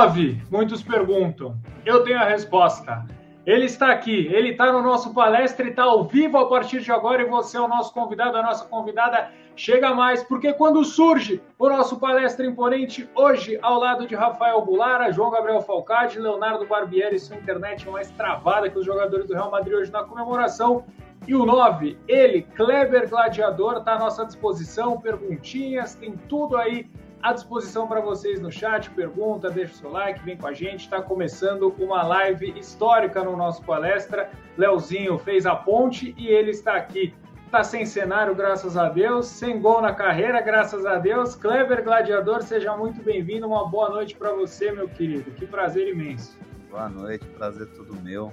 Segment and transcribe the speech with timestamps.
[0.00, 0.42] Cadê o 9?
[0.50, 1.58] Muitos perguntam.
[1.84, 3.04] Eu tenho a resposta.
[3.44, 6.92] Ele está aqui, ele está no nosso palestra e está ao vivo a partir de
[6.92, 11.42] agora e você é o nosso convidado, a nossa convidada chega mais, porque quando surge
[11.58, 17.18] o nosso palestra imponente, hoje ao lado de Rafael Bulara, João Gabriel Falcade, Leonardo Barbieri,
[17.18, 20.84] sua internet mais travada que os jogadores do Real Madrid hoje na comemoração,
[21.26, 26.88] e o 9, ele, Kleber Gladiador, está à nossa disposição, perguntinhas, tem tudo aí
[27.22, 28.90] à disposição para vocês no chat.
[28.90, 30.84] Pergunta, deixa o seu like, vem com a gente.
[30.84, 34.30] Está começando uma live histórica no nosso palestra.
[34.56, 37.14] Leozinho fez a ponte e ele está aqui.
[37.46, 39.26] Está sem cenário, graças a Deus.
[39.26, 41.34] Sem gol na carreira, graças a Deus.
[41.34, 43.46] Kleber Gladiador, seja muito bem-vindo.
[43.46, 45.30] Uma boa noite para você, meu querido.
[45.32, 46.38] Que prazer imenso.
[46.70, 48.32] Boa noite, prazer todo meu.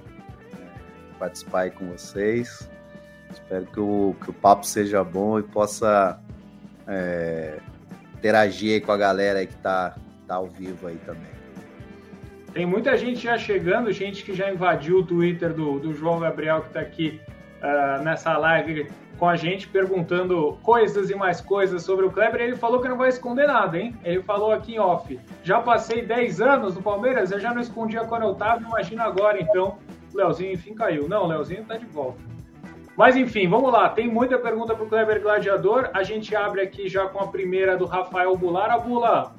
[0.52, 2.70] É, participar aí com vocês.
[3.30, 6.20] Espero que o, que o papo seja bom e possa
[6.86, 7.58] é,
[8.18, 11.38] interagir aí com a galera que tá, tá ao vivo aí também.
[12.52, 16.62] Tem muita gente já chegando, gente que já invadiu o Twitter do, do João Gabriel,
[16.62, 17.20] que está aqui
[17.62, 22.40] uh, nessa live com a gente, perguntando coisas e mais coisas sobre o Kleber.
[22.40, 23.94] Ele falou que não vai esconder nada, hein?
[24.04, 25.18] Ele falou aqui em off.
[25.42, 29.40] Já passei 10 anos no Palmeiras, eu já não escondia quando eu tava, imagina agora,
[29.40, 29.78] então.
[30.12, 31.08] O Leozinho, enfim, caiu.
[31.08, 32.20] Não, o Leozinho tá de volta.
[32.98, 33.88] Mas enfim, vamos lá.
[33.88, 35.88] Tem muita pergunta para o Kleber Gladiador.
[35.94, 38.72] A gente abre aqui já com a primeira do Rafael Bular.
[38.72, 39.36] A Bula,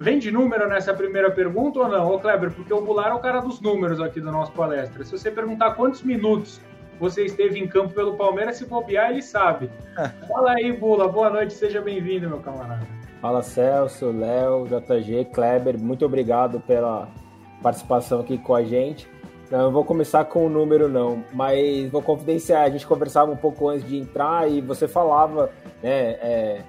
[0.00, 2.12] vem de número nessa primeira pergunta ou não?
[2.12, 5.04] Ô Kleber, porque o Bular é o cara dos números aqui do nosso palestra.
[5.04, 6.60] Se você perguntar quantos minutos
[6.98, 9.70] você esteve em campo pelo Palmeiras, se bobear, ele sabe.
[10.26, 11.06] Fala aí, Bula.
[11.06, 12.88] Boa noite, seja bem-vindo, meu camarada.
[13.20, 15.78] Fala, Celso, Léo, JG, Kleber.
[15.78, 17.08] Muito obrigado pela
[17.62, 19.08] participação aqui com a gente.
[19.50, 22.64] Não, eu vou começar com o número não, mas vou confidenciar.
[22.64, 26.62] A gente conversava um pouco antes de entrar e você falava, né, é,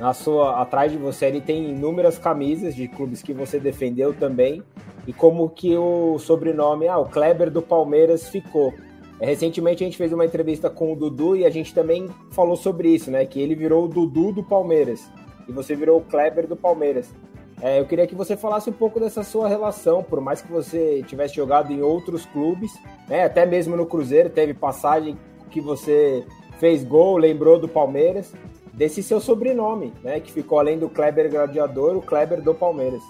[0.00, 4.62] na sua, atrás de você ele tem inúmeras camisas de clubes que você defendeu também
[5.06, 8.72] e como que o sobrenome, ah, o Kleber do Palmeiras ficou.
[9.20, 12.56] É, recentemente a gente fez uma entrevista com o Dudu e a gente também falou
[12.56, 15.10] sobre isso, né, que ele virou o Dudu do Palmeiras
[15.46, 17.14] e você virou o Kleber do Palmeiras.
[17.60, 21.02] É, eu queria que você falasse um pouco dessa sua relação, por mais que você
[21.06, 22.78] tivesse jogado em outros clubes,
[23.08, 25.16] né, até mesmo no Cruzeiro, teve passagem
[25.50, 26.26] que você
[26.58, 28.32] fez gol, lembrou do Palmeiras,
[28.74, 33.02] desse seu sobrenome, né, que ficou além do Kleber Gladiador, o Kleber do Palmeiras.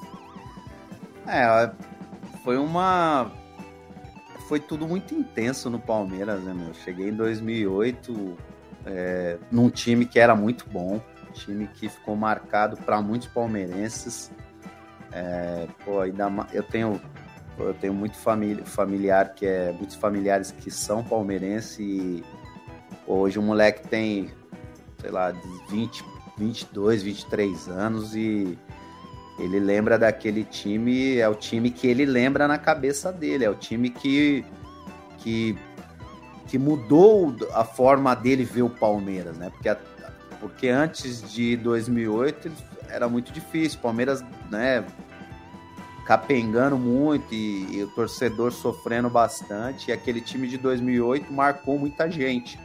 [1.27, 1.71] É,
[2.45, 3.33] foi uma
[4.47, 6.73] foi tudo muito intenso no Palmeiras, né, meu?
[6.73, 8.37] Cheguei em 2008
[8.87, 11.01] é, num time que era muito bom,
[11.37, 14.31] time que ficou marcado para muitos palmeirenses.
[15.13, 17.01] É, pô, ainda eu tenho
[17.59, 22.25] eu tenho muito família, familiar que é muitos familiares que são palmeirenses e
[23.07, 24.31] hoje o moleque tem
[25.01, 25.33] sei lá
[25.71, 26.05] 20,
[26.37, 28.59] 22, 23 anos e
[29.39, 33.55] ele lembra daquele time, é o time que ele lembra na cabeça dele, é o
[33.55, 34.45] time que
[35.19, 35.57] que
[36.47, 39.51] que mudou a forma dele ver o Palmeiras, né?
[39.51, 39.77] Porque a,
[40.41, 42.51] porque antes de 2008
[42.89, 43.81] era muito difícil.
[43.81, 44.85] Palmeiras, né,
[46.07, 49.91] capengando muito e, e, o torcedor sofrendo bastante.
[49.91, 52.59] E aquele time de 2008 marcou muita gente.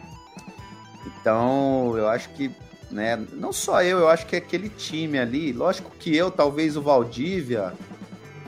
[1.06, 2.52] Então, eu acho que,
[2.92, 6.82] né, não só eu, eu acho que aquele time ali, lógico que eu, talvez o
[6.82, 7.74] Valdívia,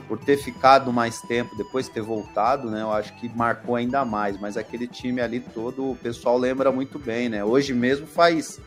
[0.06, 4.38] por ter ficado mais tempo, depois ter voltado, né, eu acho que marcou ainda mais.
[4.38, 7.44] Mas aquele time ali todo, o pessoal lembra muito bem, né?
[7.44, 8.60] Hoje mesmo faz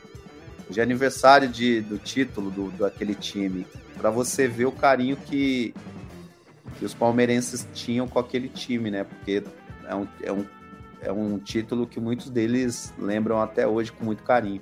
[0.69, 3.66] de aniversário de, do título do, do aquele time,
[3.97, 5.73] para você ver o carinho que,
[6.78, 9.03] que os palmeirenses tinham com aquele time, né?
[9.03, 9.44] Porque
[9.88, 10.45] é um, é, um,
[11.01, 14.61] é um título que muitos deles lembram até hoje com muito carinho.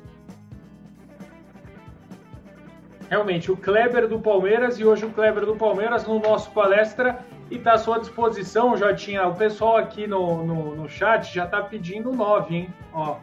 [3.09, 7.55] Realmente, o Kleber do Palmeiras e hoje o Kleber do Palmeiras no nosso palestra e
[7.55, 8.75] está à sua disposição.
[8.75, 12.73] Já tinha o pessoal aqui no, no, no chat já está pedindo nove, hein?
[12.91, 13.17] Ó,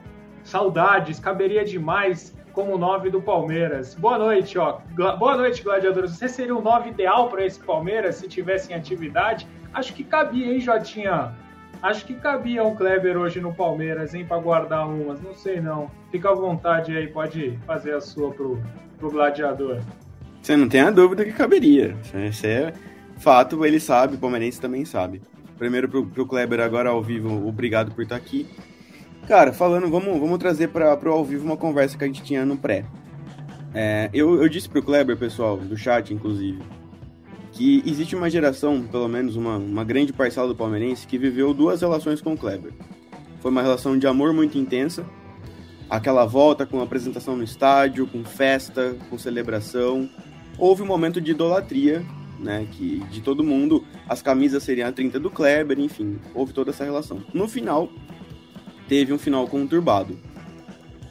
[0.45, 3.95] saudades, caberia demais como 9 do Palmeiras.
[3.95, 4.79] Boa noite, ó.
[5.19, 6.13] Boa noite, gladiadores.
[6.13, 9.49] Você seria o 9 ideal para esse Palmeiras se tivesse em atividade?
[9.73, 11.35] Acho que cabia, hein, Jotinha?
[11.83, 15.21] Acho que cabia um Kleber hoje no Palmeiras, hein, para guardar umas.
[15.21, 15.91] Não sei não.
[16.11, 18.63] Fica à vontade aí, pode fazer a sua pro,
[18.99, 19.81] pro gladiador.
[20.41, 21.97] Você não tem a dúvida que caberia.
[22.29, 22.73] Isso é
[23.19, 25.23] fato, ele sabe, o palmeirense também sabe.
[25.57, 28.49] Primeiro pro, pro Kleber agora ao vivo, obrigado por estar aqui.
[29.27, 32.45] Cara, falando, vamos, vamos trazer para o ao vivo uma conversa que a gente tinha
[32.45, 32.85] no pré.
[33.75, 36.61] É, eu, eu disse pro Kleber, pessoal, do chat, inclusive,
[37.53, 41.81] que existe uma geração, pelo menos uma, uma grande parcela do palmeirense, que viveu duas
[41.81, 42.73] relações com o Kleber.
[43.41, 45.07] Foi uma relação de amor muito intensa,
[45.89, 50.11] aquela volta com apresentação no estádio, com festa, com celebração.
[50.59, 52.05] Houve um momento de idolatria,
[52.39, 52.67] né?
[52.73, 56.85] Que de todo mundo as camisas seriam a 30 do Kleber, enfim, houve toda essa
[56.85, 57.23] relação.
[57.33, 57.89] No final,
[58.89, 60.19] teve um final conturbado.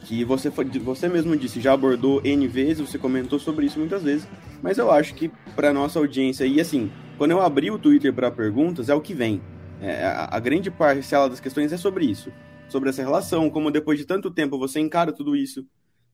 [0.04, 4.26] Que você, você mesmo disse, já abordou N vezes, você comentou sobre isso muitas vezes,
[4.62, 8.30] mas eu acho que para nossa audiência, e assim, quando eu abri o Twitter para
[8.30, 9.40] perguntas, é o que vem.
[9.80, 12.32] É, a, a grande parcela das questões é sobre isso.
[12.68, 15.64] Sobre essa relação, como depois de tanto tempo você encara tudo isso,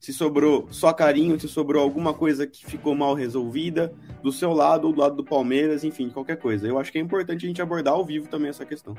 [0.00, 4.86] se sobrou só carinho, se sobrou alguma coisa que ficou mal resolvida, do seu lado
[4.86, 6.66] ou do lado do Palmeiras, enfim, qualquer coisa.
[6.66, 8.96] Eu acho que é importante a gente abordar ao vivo também essa questão.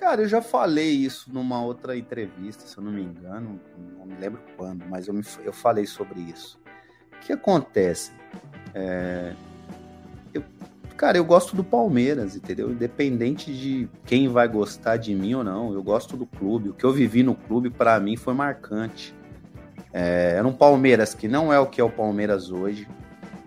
[0.00, 3.60] Cara, eu já falei isso numa outra entrevista, se eu não me engano,
[3.98, 6.58] não me lembro quando, mas eu, me, eu falei sobre isso.
[7.12, 8.10] O que acontece?
[8.74, 9.34] É,
[10.32, 10.42] eu,
[10.96, 12.70] cara, eu gosto do Palmeiras, entendeu?
[12.70, 16.70] Independente de quem vai gostar de mim ou não, eu gosto do clube.
[16.70, 19.14] O que eu vivi no clube, para mim, foi marcante.
[19.92, 22.88] É, era um Palmeiras que não é o que é o Palmeiras hoje,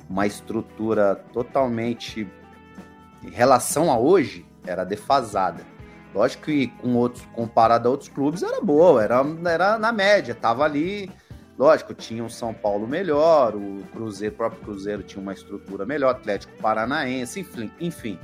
[0.08, 2.28] uma estrutura totalmente
[3.24, 5.73] em relação a hoje era defasada.
[6.14, 10.64] Lógico que com outros, comparado a outros clubes era boa, era, era na média, tava
[10.64, 11.12] ali.
[11.58, 16.10] Lógico, tinha o São Paulo melhor, o Cruzeiro, o próprio Cruzeiro tinha uma estrutura melhor,
[16.10, 18.20] Atlético Paranaense, enfim, enfim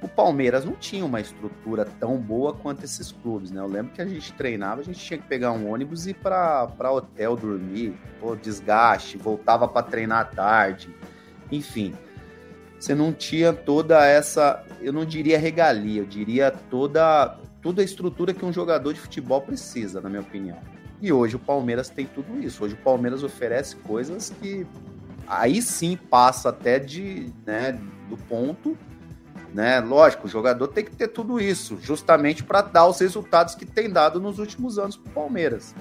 [0.00, 3.60] o Palmeiras não tinha uma estrutura tão boa quanto esses clubes, né?
[3.60, 6.14] Eu lembro que a gente treinava, a gente tinha que pegar um ônibus e ir
[6.14, 10.94] para hotel dormir, pô, desgaste, voltava para treinar à tarde,
[11.50, 11.94] enfim.
[12.78, 18.32] Você não tinha toda essa, eu não diria regalia, eu diria toda, toda a estrutura
[18.32, 20.58] que um jogador de futebol precisa, na minha opinião.
[21.00, 22.64] E hoje o Palmeiras tem tudo isso.
[22.64, 24.66] Hoje o Palmeiras oferece coisas que
[25.26, 27.78] aí sim passa até de, né,
[28.08, 28.76] do ponto
[29.52, 29.80] né?
[29.80, 33.90] Lógico, o jogador tem que ter tudo isso, justamente para dar os resultados que tem
[33.90, 35.74] dado nos últimos anos para o Palmeiras.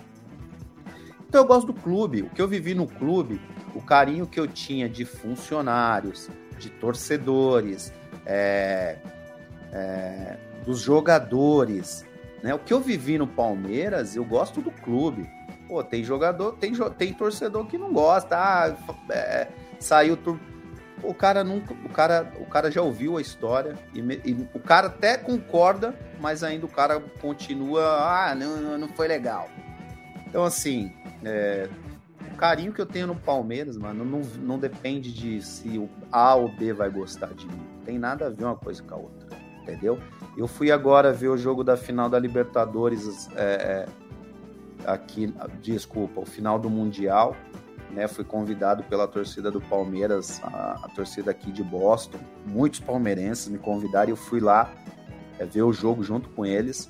[1.27, 2.21] Então eu gosto do clube.
[2.21, 3.41] O que eu vivi no clube,
[3.75, 7.93] o carinho que eu tinha de funcionários, de torcedores,
[8.25, 8.97] é,
[9.71, 12.05] é, dos jogadores,
[12.43, 12.53] né?
[12.53, 15.29] O que eu vivi no Palmeiras, eu gosto do clube.
[15.67, 18.37] Pô, tem jogador, tem, tem torcedor que não gosta.
[18.37, 18.75] Ah,
[19.11, 19.47] é,
[19.79, 20.17] saiu
[21.03, 24.87] o cara nunca, o cara, o cara já ouviu a história e, e, o cara
[24.87, 29.47] até concorda, mas ainda o cara continua, ah, não, não foi legal.
[30.27, 30.91] Então assim,
[31.23, 31.69] é,
[32.37, 36.49] carinho que eu tenho no Palmeiras, mano, não, não depende de se o A ou
[36.49, 37.61] B vai gostar de mim.
[37.83, 39.99] Tem nada a ver uma coisa com a outra, entendeu?
[40.37, 43.85] Eu fui agora ver o jogo da final da Libertadores é,
[44.85, 47.35] é aqui, desculpa, o final do Mundial
[47.91, 48.07] né?
[48.07, 52.19] Fui convidado pela torcida do Palmeiras, a, a torcida aqui de Boston.
[52.45, 54.71] Muitos palmeirenses me convidaram e eu fui lá
[55.39, 56.89] é, ver o jogo junto com eles.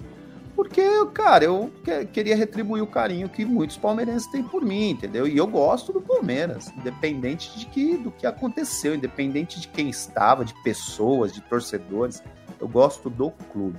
[0.57, 0.81] Porque,
[1.13, 5.27] cara, eu que, queria retribuir o carinho que muitos palmeirenses têm por mim, entendeu?
[5.27, 10.44] E eu gosto do Palmeiras, independente de que, do que aconteceu, independente de quem estava,
[10.44, 12.24] de pessoas, de torcedores.
[12.59, 13.77] Eu gosto do clube.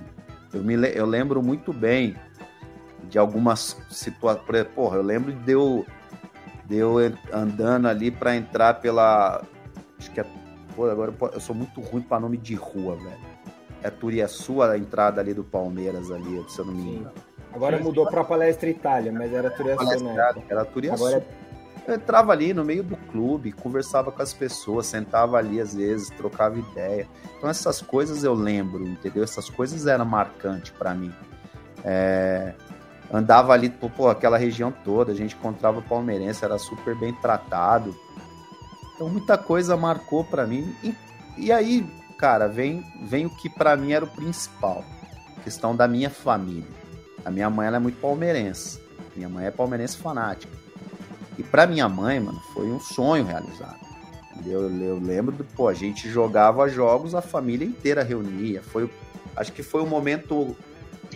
[0.53, 2.15] Eu, me, eu lembro muito bem
[3.09, 4.67] de algumas situações.
[4.73, 5.85] Porra, eu lembro de eu
[6.63, 6.95] deu
[7.33, 9.43] andando ali para entrar pela.
[9.97, 10.25] Acho que é.
[10.77, 13.28] Pô, agora eu sou muito ruim para nome de rua, velho.
[13.83, 17.11] É Turiaçu a entrada ali do Palmeiras, ali, se eu não me engano.
[17.53, 17.83] Agora Sim.
[17.83, 20.33] mudou para Palestra Itália, mas era Turiaçu, né?
[20.49, 21.05] Era Turiaçu.
[21.05, 21.25] Agora...
[21.87, 26.09] Eu entrava ali no meio do clube, conversava com as pessoas, sentava ali às vezes,
[26.11, 27.07] trocava ideia.
[27.37, 29.23] Então essas coisas eu lembro, entendeu?
[29.23, 31.11] Essas coisas eram marcantes para mim.
[31.83, 32.53] É
[33.11, 37.95] andava ali, pô, aquela região toda, a gente encontrava palmeirense, era super bem tratado.
[38.93, 40.75] Então muita coisa marcou para mim.
[40.83, 40.95] E,
[41.37, 41.85] e, aí,
[42.19, 44.83] cara, vem, vem o que para mim era o principal,
[45.43, 46.67] questão da minha família.
[47.23, 48.79] A minha mãe ela é muito palmeirense.
[49.15, 50.51] Minha mãe é palmeirense fanática.
[51.37, 53.79] E para minha mãe, mano, foi um sonho realizado.
[54.45, 58.61] Eu, eu lembro do, pô, a gente jogava jogos, a família inteira reunia.
[58.61, 58.89] Foi,
[59.35, 60.55] acho que foi o momento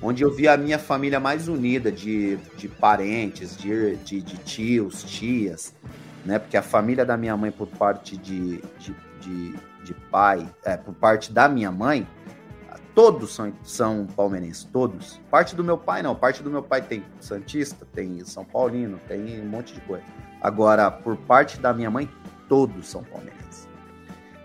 [0.02, 5.04] onde eu vi a minha família mais unida de, de parentes, de, de, de tios,
[5.04, 5.74] tias,
[6.26, 6.40] né?
[6.40, 10.94] Porque a família da minha mãe, por parte de, de, de, de pai, é, por
[10.94, 12.08] parte da minha mãe,
[12.94, 15.20] todos são, são palmeirenses, todos.
[15.30, 16.16] Parte do meu pai, não.
[16.16, 20.04] Parte do meu pai tem Santista, tem São Paulino, tem um monte de coisa.
[20.42, 22.10] Agora, por parte da minha mãe,
[22.48, 23.68] todos são palmeirenses.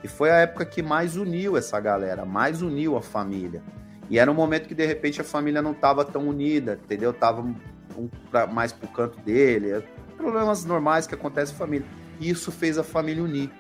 [0.03, 3.63] E foi a época que mais uniu essa galera, mais uniu a família.
[4.09, 7.13] E era um momento que de repente a família não estava tão unida, entendeu?
[7.13, 9.83] Tava um, pra, mais pro canto dele,
[10.17, 11.87] problemas normais que acontecem em família.
[12.21, 13.51] E isso fez a família unir.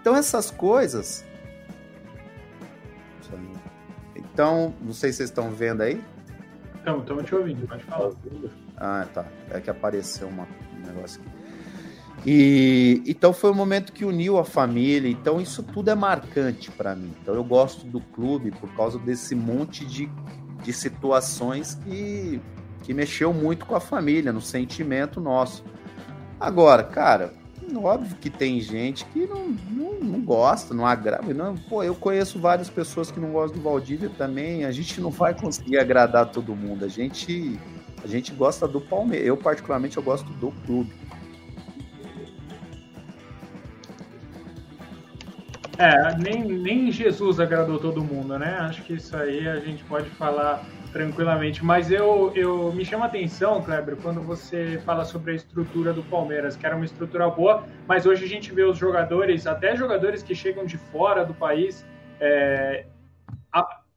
[0.00, 1.24] Então essas coisas.
[4.14, 6.02] Então, não sei se vocês estão vendo aí.
[6.80, 8.12] Então, estamos te ouvindo, pode falar.
[8.76, 9.26] Ah, tá.
[9.50, 11.40] É que apareceu uma, um negócio aqui.
[12.26, 15.10] E então foi um momento que uniu a família.
[15.10, 17.14] Então isso tudo é marcante para mim.
[17.20, 20.10] Então eu gosto do clube por causa desse monte de,
[20.62, 22.40] de situações que,
[22.82, 25.64] que mexeu muito com a família, no sentimento nosso.
[26.38, 27.32] Agora, cara,
[27.76, 31.32] óbvio que tem gente que não, não, não gosta, não agrada.
[31.32, 34.64] Não, pô, eu conheço várias pessoas que não gostam do Valdívia também.
[34.64, 36.84] A gente não vai conseguir agradar todo mundo.
[36.84, 37.58] A gente,
[38.02, 39.26] a gente gosta do Palmeiras.
[39.26, 40.92] Eu, particularmente, eu gosto do clube.
[45.78, 48.58] É, nem, nem Jesus agradou todo mundo, né?
[48.60, 51.64] Acho que isso aí a gente pode falar tranquilamente.
[51.64, 56.56] Mas eu, eu me chama atenção, Kleber, quando você fala sobre a estrutura do Palmeiras,
[56.56, 60.34] que era uma estrutura boa, mas hoje a gente vê os jogadores, até jogadores que
[60.34, 61.86] chegam de fora do país,
[62.20, 62.86] é,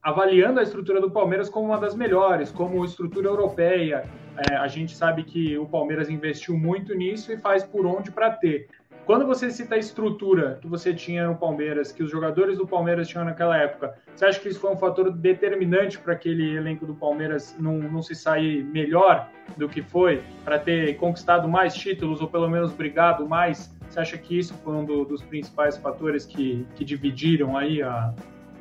[0.01, 4.03] avaliando a estrutura do Palmeiras como uma das melhores, como estrutura europeia.
[4.35, 8.31] É, a gente sabe que o Palmeiras investiu muito nisso e faz por onde para
[8.31, 8.67] ter.
[9.05, 13.10] Quando você cita a estrutura que você tinha no Palmeiras, que os jogadores do Palmeiras
[13.10, 16.95] tinham naquela época, você acha que isso foi um fator determinante para aquele elenco do
[16.95, 22.29] Palmeiras não, não se sair melhor do que foi, para ter conquistado mais títulos ou
[22.29, 23.75] pelo menos brigado mais?
[23.89, 28.13] Você acha que isso foi um do, dos principais fatores que, que dividiram aí a,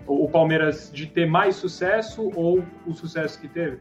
[0.09, 3.79] o Palmeiras de ter mais sucesso ou o sucesso que teve?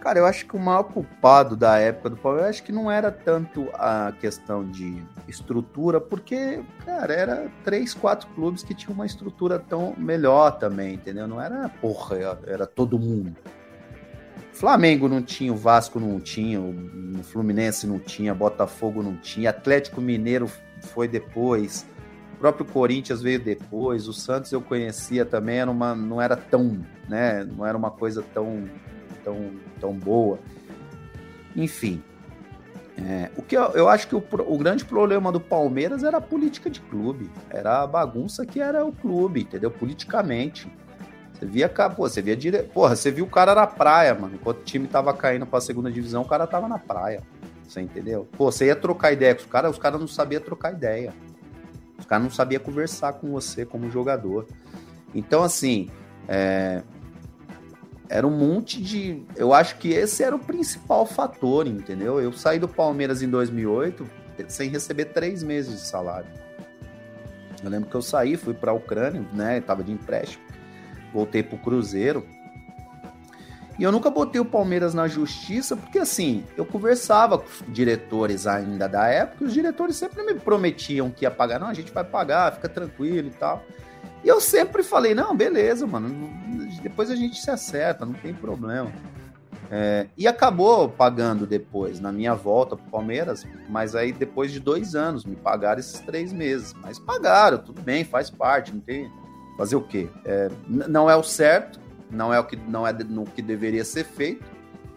[0.00, 3.10] Cara, eu acho que o maior culpado da época do Palmeiras, acho que não era
[3.10, 9.58] tanto a questão de estrutura, porque, cara, era três, quatro clubes que tinham uma estrutura
[9.58, 11.26] tão melhor também, entendeu?
[11.26, 13.36] Não era, porra, era todo mundo.
[14.52, 20.00] Flamengo não tinha, o Vasco não tinha, o Fluminense não tinha, Botafogo não tinha, Atlético
[20.00, 20.50] Mineiro
[20.80, 21.86] foi depois,
[22.34, 26.84] o próprio Corinthians veio depois, o Santos eu conhecia também, era uma, não era tão,
[27.08, 28.68] né, não era uma coisa tão
[29.28, 30.38] tão, tão boa.
[31.56, 32.02] Enfim,
[33.00, 36.20] é, o que eu, eu acho que o, o, grande problema do Palmeiras era a
[36.20, 39.70] política de clube, era a bagunça que era o clube, entendeu?
[39.70, 40.70] Politicamente.
[41.32, 42.64] Você via, pô, você via dire...
[42.64, 44.34] Porra, você viu o cara na praia, mano.
[44.34, 47.22] Enquanto o time tava caindo pra segunda divisão, o cara tava na praia.
[47.62, 48.26] Você entendeu?
[48.36, 51.14] Pô, você ia trocar ideia com os caras, os caras não sabiam trocar ideia.
[51.96, 54.46] Os caras não sabiam conversar com você como jogador.
[55.14, 55.88] Então, assim,
[56.26, 56.82] é,
[58.08, 59.22] era um monte de.
[59.36, 62.20] Eu acho que esse era o principal fator, entendeu?
[62.20, 64.08] Eu saí do Palmeiras em 2008
[64.48, 66.28] sem receber três meses de salário.
[67.62, 69.60] Eu lembro que eu saí, fui para a Ucrânia, né?
[69.60, 70.44] Tava de empréstimo,
[71.12, 72.24] voltei pro Cruzeiro.
[73.78, 78.46] E eu nunca botei o Palmeiras na justiça, porque assim, eu conversava com os diretores
[78.46, 81.60] ainda da época, e os diretores sempre me prometiam que ia pagar.
[81.60, 83.64] Não, a gente vai pagar, fica tranquilo e tal.
[84.28, 86.30] E eu sempre falei, não, beleza, mano,
[86.82, 88.92] depois a gente se acerta, não tem problema.
[89.70, 94.94] É, e acabou pagando depois, na minha volta pro Palmeiras, mas aí depois de dois
[94.94, 96.74] anos me pagaram esses três meses.
[96.82, 99.10] Mas pagaram, tudo bem, faz parte, não tem.
[99.56, 100.10] Fazer o quê?
[100.26, 101.80] É, não é o certo,
[102.10, 104.44] não é o que não é no que deveria ser feito,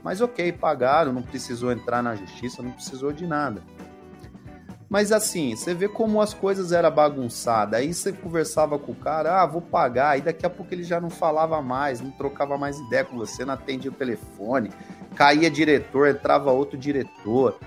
[0.04, 3.64] mas ok, pagaram, não precisou entrar na justiça, não precisou de nada.
[4.92, 7.80] Mas assim, você vê como as coisas eram bagunçadas.
[7.80, 10.10] Aí você conversava com o cara, ah, vou pagar.
[10.10, 13.46] Aí daqui a pouco ele já não falava mais, não trocava mais ideia com você,
[13.46, 14.70] não atendia o telefone.
[15.16, 17.58] Caía diretor, entrava outro diretor.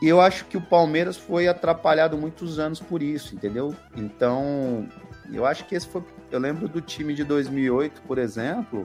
[0.00, 3.76] E eu acho que o Palmeiras foi atrapalhado muitos anos por isso, entendeu?
[3.94, 4.88] Então,
[5.30, 6.02] eu acho que esse foi.
[6.30, 8.84] Eu lembro do time de 2008, por exemplo.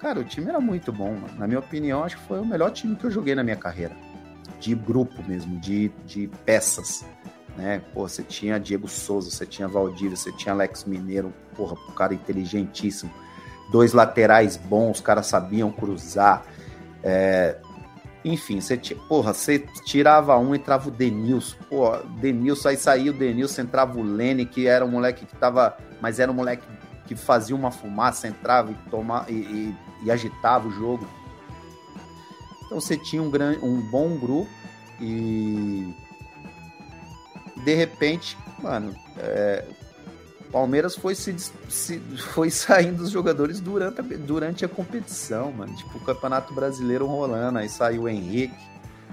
[0.00, 1.16] Cara, o time era muito bom.
[1.38, 3.96] Na minha opinião, acho que foi o melhor time que eu joguei na minha carreira
[4.60, 7.04] de grupo mesmo, de, de peças.
[7.56, 7.80] Né?
[7.94, 12.14] Pô, você tinha Diego Souza, você tinha Valdívia, você tinha Alex Mineiro, porra, um cara
[12.14, 13.10] inteligentíssimo.
[13.70, 16.44] Dois laterais bons, os caras sabiam cruzar.
[17.02, 17.56] É...
[18.24, 18.76] Enfim, você,
[19.08, 21.56] porra, você tirava um, entrava o Denilson.
[21.68, 25.76] Pô, Denilson, aí saía o Denilson, entrava o Lene, que era um moleque que tava.
[26.00, 26.66] Mas era um moleque
[27.06, 31.08] que fazia uma fumaça, entrava e, tomava, e, e, e agitava o jogo.
[32.66, 34.50] Então você tinha um, grande, um bom grupo
[35.00, 35.92] e
[37.64, 39.64] de repente, mano, é,
[40.52, 41.36] Palmeiras foi se,
[41.68, 41.98] se,
[42.32, 45.74] foi saindo dos jogadores durante a, durante a competição, mano.
[45.76, 48.54] Tipo, o Campeonato Brasileiro rolando, aí saiu o Henrique,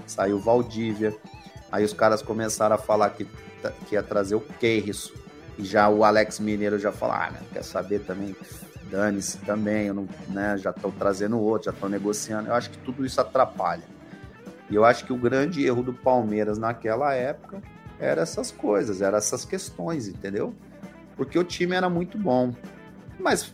[0.06, 1.14] saiu o Valdívia,
[1.70, 3.26] aí os caras começaram a falar que,
[3.86, 5.12] que ia trazer o Keirson,
[5.58, 8.34] e já o Alex Mineiro já falou, ah, quer saber também,
[8.90, 12.48] dane-se também, eu não, né, já estão trazendo outro, já estão negociando.
[12.48, 13.84] Eu acho que tudo isso atrapalha.
[14.70, 17.62] E eu acho que o grande erro do Palmeiras naquela época
[17.98, 20.54] era essas coisas, eram essas questões, entendeu?
[21.16, 22.52] Porque o time era muito bom.
[23.18, 23.52] Mas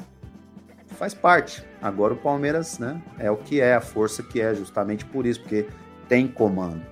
[0.89, 1.65] faz parte.
[1.81, 5.41] Agora o Palmeiras, né, é o que é, a força que é, justamente por isso,
[5.41, 5.69] porque
[6.09, 6.83] tem comando.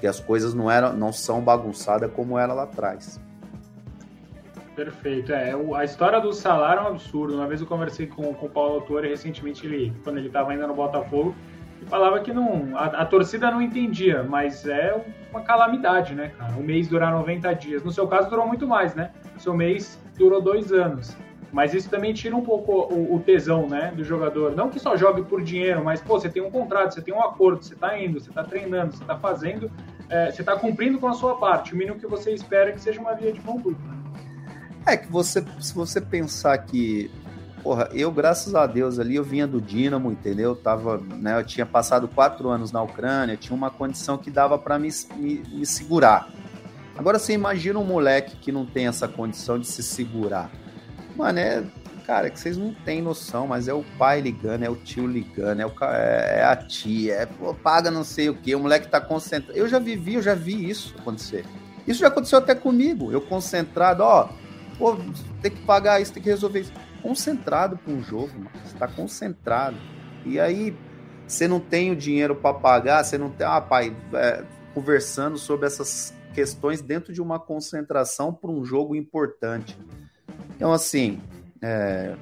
[0.00, 3.18] que as coisas não eram, não são bagunçadas como era lá atrás.
[4.76, 5.32] Perfeito.
[5.32, 7.34] É, a história do salário é um absurdo.
[7.34, 10.66] Uma vez eu conversei com, com o Paulo Autori recentemente, ele, quando ele estava ainda
[10.66, 11.34] no Botafogo,
[11.80, 16.52] e falava que não, a, a, torcida não entendia, mas é uma calamidade, né, cara?
[16.58, 17.82] O mês durar 90 dias.
[17.82, 19.12] No seu caso, durou muito mais, né?
[19.38, 21.16] Seu mês durou dois anos.
[21.50, 24.54] Mas isso também tira um pouco o, o, tesão, né, do jogador.
[24.54, 27.22] Não que só jogue por dinheiro, mas, pô, você tem um contrato, você tem um
[27.22, 29.70] acordo, você tá indo, você tá treinando, você tá fazendo,
[30.10, 31.72] é, você tá cumprindo com a sua parte.
[31.72, 33.95] O mínimo que você espera é que seja uma via de mão dupla.
[34.86, 37.10] É que você, se você pensar que,
[37.60, 40.50] porra, eu, graças a Deus, ali eu vinha do Dínamo, entendeu?
[40.50, 44.56] Eu tava, né, eu tinha passado quatro anos na Ucrânia, tinha uma condição que dava
[44.56, 46.28] para me, me, me segurar.
[46.96, 50.50] Agora você imagina um moleque que não tem essa condição de se segurar.
[51.16, 51.64] Mano, é,
[52.06, 55.60] cara, que vocês não têm noção, mas é o pai ligando, é o tio ligando,
[55.60, 58.86] é, o, é, é a tia, é, pô, paga não sei o que, o moleque
[58.86, 59.58] tá concentrado.
[59.58, 61.44] Eu já vivi, eu já vi isso acontecer.
[61.86, 63.10] Isso já aconteceu até comigo.
[63.10, 64.28] Eu concentrado, ó,
[64.78, 64.96] Pô,
[65.40, 66.72] tem que pagar isso, tem que resolver isso.
[67.02, 68.50] Concentrado com o jogo, mano.
[68.64, 69.76] Você tá concentrado.
[70.24, 70.76] E aí,
[71.26, 73.46] você não tem o dinheiro para pagar, você não tem.
[73.46, 79.78] Ah, pai, é, conversando sobre essas questões dentro de uma concentração para um jogo importante.
[80.54, 81.20] Então, assim,
[81.62, 82.14] é,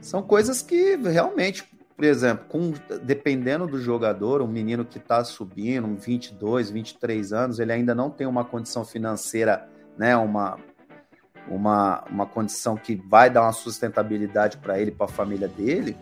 [0.00, 1.64] são coisas que realmente,
[1.96, 2.72] por exemplo, com,
[3.04, 8.10] dependendo do jogador, um menino que está subindo, um 22, 23 anos, ele ainda não
[8.10, 10.58] tem uma condição financeira, né, uma
[11.48, 15.96] uma, uma condição que vai dar uma sustentabilidade para ele, para a família dele,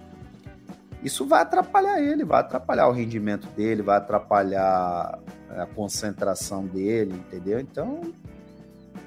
[1.02, 5.18] isso vai atrapalhar ele, vai atrapalhar o rendimento dele, vai atrapalhar
[5.50, 7.60] é, a concentração dele, entendeu?
[7.60, 8.00] Então,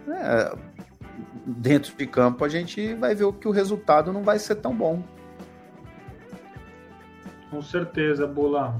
[0.08, 0.56] é,
[1.46, 5.01] dentro de campo a gente vai ver que o resultado não vai ser tão bom.
[7.50, 8.80] Com certeza, Bola.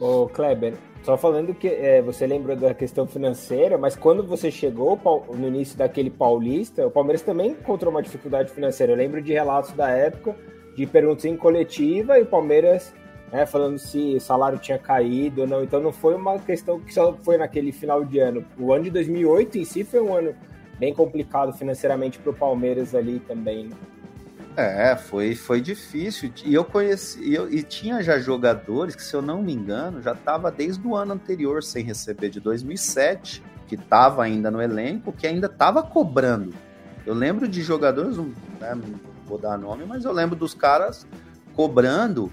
[0.00, 0.74] Ô, Kleber,
[1.06, 5.00] só falando que é, você lembrou da questão financeira, mas quando você chegou
[5.38, 8.92] no início daquele paulista, o Palmeiras também encontrou uma dificuldade financeira.
[8.92, 10.34] Eu lembro de relatos da época,
[10.74, 12.92] de perguntas em coletiva, e o Palmeiras
[13.30, 15.62] né, falando se o salário tinha caído ou não.
[15.62, 18.44] Então não foi uma questão que só foi naquele final de ano.
[18.58, 20.34] O ano de 2008 em si foi um ano
[20.76, 23.66] bem complicado financeiramente para o Palmeiras ali também.
[23.66, 23.76] Né?
[24.56, 26.32] É, foi, foi difícil.
[26.42, 30.12] E eu conheci, eu, e tinha já jogadores que, se eu não me engano, já
[30.12, 35.26] estava desde o ano anterior sem receber, de 2007, que estava ainda no elenco, que
[35.26, 36.54] ainda estava cobrando.
[37.04, 41.06] Eu lembro de jogadores, não, né, não vou dar nome, mas eu lembro dos caras
[41.52, 42.32] cobrando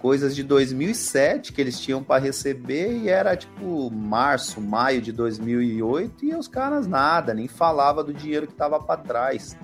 [0.00, 6.24] coisas de 2007 que eles tinham para receber e era tipo março, maio de 2008
[6.24, 9.56] e os caras nada, nem falava do dinheiro que estava para trás.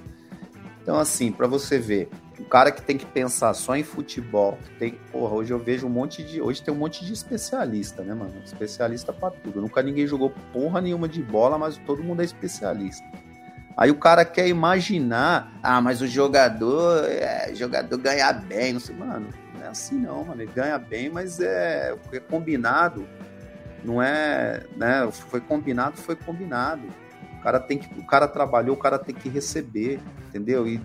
[0.88, 4.92] Então, assim, para você ver, o cara que tem que pensar só em futebol, tem,
[5.12, 8.33] porra, hoje eu vejo um monte de, hoje tem um monte de especialista, né, mano?
[8.42, 9.61] Especialista para tudo.
[9.61, 13.07] Nunca ninguém jogou porra nenhuma de bola, mas todo mundo é especialista.
[13.77, 18.96] Aí o cara quer imaginar, ah, mas o jogador, é, jogador ganha bem, não sei,
[18.96, 23.07] mano, não é assim não, mano, ele ganha bem, mas é, é combinado,
[23.85, 26.85] não é, né, foi combinado, foi combinado.
[27.38, 30.66] O cara tem que, o cara trabalhou, o cara tem que receber, entendeu?
[30.66, 30.81] E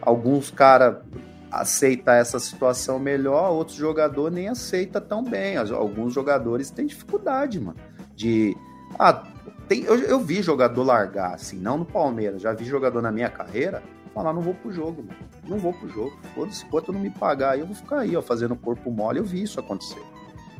[0.00, 1.02] alguns cara
[1.50, 5.56] aceita essa situação melhor, outros jogador nem aceita tão bem.
[5.56, 7.78] Alguns jogadores têm dificuldade, mano,
[8.14, 8.56] de
[8.98, 9.24] ah,
[9.68, 13.28] tem, eu, eu vi jogador largar assim, não no Palmeiras, já vi jogador na minha
[13.28, 13.82] carreira
[14.18, 15.18] falar, não vou pro jogo, mano.
[15.46, 16.12] Não vou pro jogo.
[16.34, 19.18] Foda-se, enquanto não me pagar eu vou ficar aí, ó, fazendo corpo mole.
[19.18, 20.02] Eu vi isso acontecer.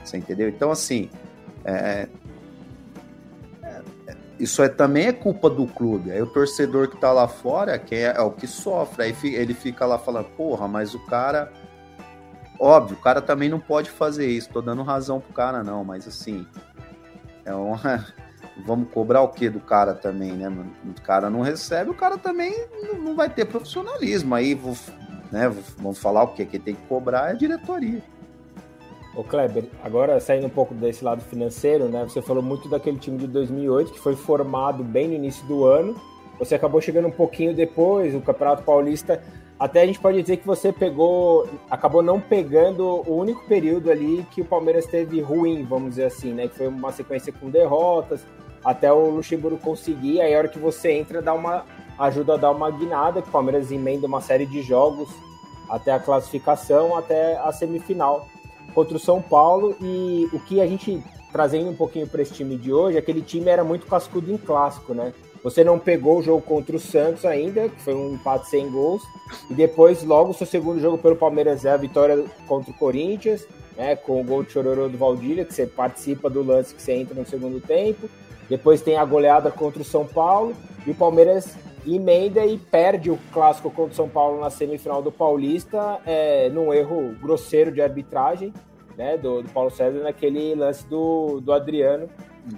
[0.05, 0.49] Você entendeu?
[0.49, 1.11] Então, assim,
[1.65, 2.09] é,
[4.39, 6.13] isso é, também é culpa do clube.
[6.13, 9.05] Aí o torcedor que tá lá fora que é, é o que sofre.
[9.05, 11.53] Aí ele fica lá falando, porra, mas o cara.
[12.61, 14.51] Óbvio, o cara também não pode fazer isso.
[14.51, 16.47] Tô dando razão pro cara, não, mas assim.
[17.45, 18.07] É uma.
[18.67, 20.73] Vamos cobrar o que do cara também, né, mano?
[20.85, 22.53] O cara não recebe, o cara também
[22.99, 24.35] não vai ter profissionalismo.
[24.35, 24.61] Aí,
[25.31, 26.45] né, vamos falar o quê?
[26.45, 28.03] Quem tem que cobrar é a diretoria.
[29.19, 32.05] Ô Kleber, agora saindo um pouco desse lado financeiro, né?
[32.05, 35.97] Você falou muito daquele time de 2008 que foi formado bem no início do ano.
[36.39, 39.21] Você acabou chegando um pouquinho depois, o Campeonato Paulista.
[39.59, 44.25] Até a gente pode dizer que você pegou, acabou não pegando o único período ali
[44.31, 46.47] que o Palmeiras teve ruim, vamos dizer assim, né?
[46.47, 48.25] Que foi uma sequência com derrotas,
[48.65, 50.21] até o Luxemburgo conseguir.
[50.21, 51.65] Aí a hora que você entra, dá uma
[51.99, 55.09] ajuda a dar uma guinada, que o Palmeiras emenda uma série de jogos
[55.69, 58.29] até a classificação, até a semifinal
[58.79, 62.57] contra o São Paulo e o que a gente trazendo um pouquinho para esse time
[62.57, 65.13] de hoje, aquele time era muito cascudo em clássico, né?
[65.43, 69.03] Você não pegou o jogo contra o Santos ainda, que foi um empate sem gols,
[69.51, 73.49] e depois, logo, o seu segundo jogo pelo Palmeiras é a vitória contra o Corinthians,
[73.77, 76.93] né, com o gol de chororô do Valdívia, que você participa do lance que você
[76.93, 78.09] entra no segundo tempo.
[78.49, 80.55] Depois tem a goleada contra o São Paulo
[80.87, 85.11] e o Palmeiras emenda e perde o clássico contra o São Paulo na semifinal do
[85.11, 88.53] Paulista é, num erro grosseiro de arbitragem
[88.99, 92.09] né, do, do Paulo César naquele lance do, do Adriano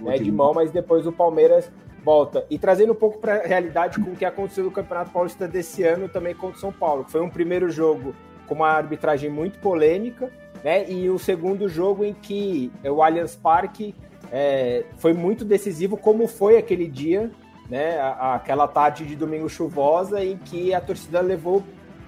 [0.01, 1.71] né, de mão, mas depois o Palmeiras
[2.03, 2.43] volta.
[2.49, 5.83] E trazendo um pouco para a realidade com o que aconteceu no Campeonato Paulista desse
[5.83, 8.15] ano também contra o São Paulo, foi um primeiro jogo
[8.47, 10.31] com uma arbitragem muito polêmica,
[10.63, 10.89] né?
[10.89, 13.95] E o segundo jogo em que o Allianz Parque
[14.31, 17.29] é, foi muito decisivo, como foi aquele dia,
[17.69, 17.99] né?
[18.19, 21.63] aquela tarde de domingo chuvosa em que a torcida levou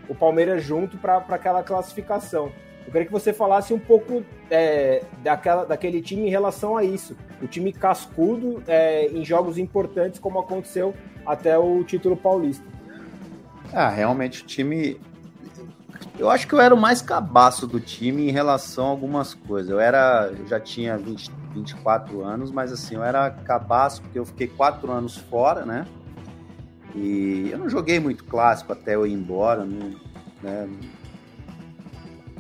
[0.09, 2.51] o Palmeiras junto para aquela classificação.
[2.85, 7.15] Eu queria que você falasse um pouco é, daquela, daquele time em relação a isso.
[7.41, 10.93] O time cascudo é, em jogos importantes, como aconteceu
[11.25, 12.65] até o título paulista.
[13.71, 14.99] Ah, realmente o time.
[16.19, 19.71] Eu acho que eu era o mais cabaço do time em relação a algumas coisas.
[19.71, 20.31] Eu era.
[20.37, 24.91] Eu já tinha 20, 24 anos, mas assim, eu era cabaço porque eu fiquei quatro
[24.91, 25.87] anos fora, né?
[26.95, 29.95] E eu não joguei muito clássico até eu ir embora, não,
[30.41, 30.69] né?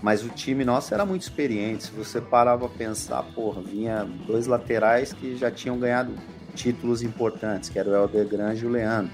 [0.03, 1.85] Mas o time nosso era muito experiente.
[1.85, 6.13] Se você parava pra pensar, porra, vinha dois laterais que já tinham ganhado
[6.53, 9.13] títulos importantes, que era o Helder Grande e o Leandro.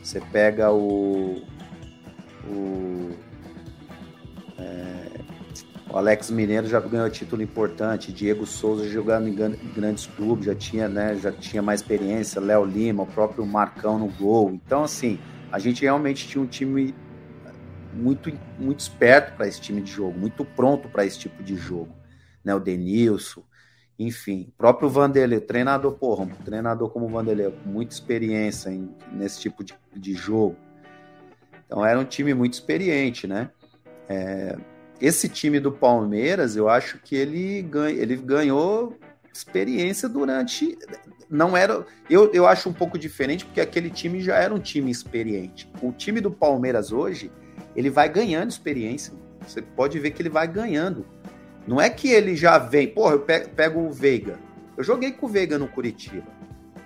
[0.00, 1.42] Você pega o.
[2.48, 3.10] O,
[4.56, 5.18] é,
[5.90, 9.34] o Alex Mineiro já ganhou título importante, Diego Souza jogando em
[9.74, 14.06] grandes clubes, já tinha, né, já tinha mais experiência, Léo Lima, o próprio Marcão no
[14.06, 14.52] gol.
[14.52, 15.18] Então, assim,
[15.50, 16.94] a gente realmente tinha um time
[17.96, 21.94] muito, muito esperto para esse time de jogo, muito pronto para esse tipo de jogo.
[22.44, 22.54] Né?
[22.54, 23.42] O Denilson,
[23.98, 29.40] enfim, próprio Vanderlei, treinador, porra, um treinador como o Vanderlei, com muita experiência em, nesse
[29.40, 30.56] tipo de, de jogo.
[31.66, 33.50] Então era um time muito experiente, né?
[34.08, 34.56] É,
[35.00, 38.96] esse time do Palmeiras, eu acho que ele, ganha, ele ganhou
[39.32, 40.78] experiência durante.
[41.28, 41.84] Não era.
[42.08, 45.70] Eu, eu acho um pouco diferente, porque aquele time já era um time experiente.
[45.82, 47.30] O time do Palmeiras hoje
[47.76, 49.12] ele vai ganhando experiência.
[49.46, 51.06] Você pode ver que ele vai ganhando.
[51.66, 54.38] Não é que ele já vem, porra, eu pego, o Veiga.
[54.76, 56.26] Eu joguei com o Veiga no Curitiba.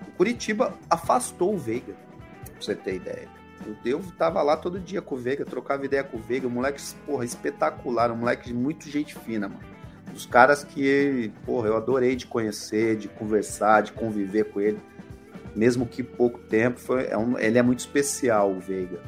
[0.09, 1.95] O Curitiba afastou o Veiga,
[2.45, 3.29] pra você ter ideia.
[3.85, 6.83] Eu tava lá todo dia com o Veiga, trocava ideia com o Veiga, um moleque,
[7.07, 9.61] porra, espetacular, um moleque de muito gente fina, mano.
[10.13, 14.79] Dos caras que, porra, eu adorei de conhecer, de conversar, de conviver com ele.
[15.55, 19.01] Mesmo que pouco tempo, foi, é um, ele é muito especial, o Veiga.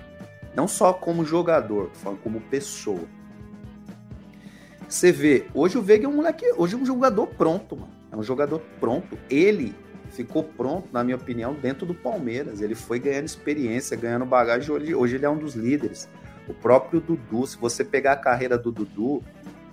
[0.55, 3.05] Não só como jogador, falando como pessoa.
[4.89, 7.93] Você vê, hoje o Veiga é um moleque, hoje é um jogador pronto, mano.
[8.11, 9.17] É um jogador pronto.
[9.31, 9.75] Ele
[10.11, 12.61] ficou pronto, na minha opinião, dentro do Palmeiras.
[12.61, 14.71] Ele foi ganhando experiência, ganhando bagagem.
[14.71, 16.07] Hoje, hoje ele é um dos líderes.
[16.47, 19.23] O próprio Dudu, se você pegar a carreira do Dudu,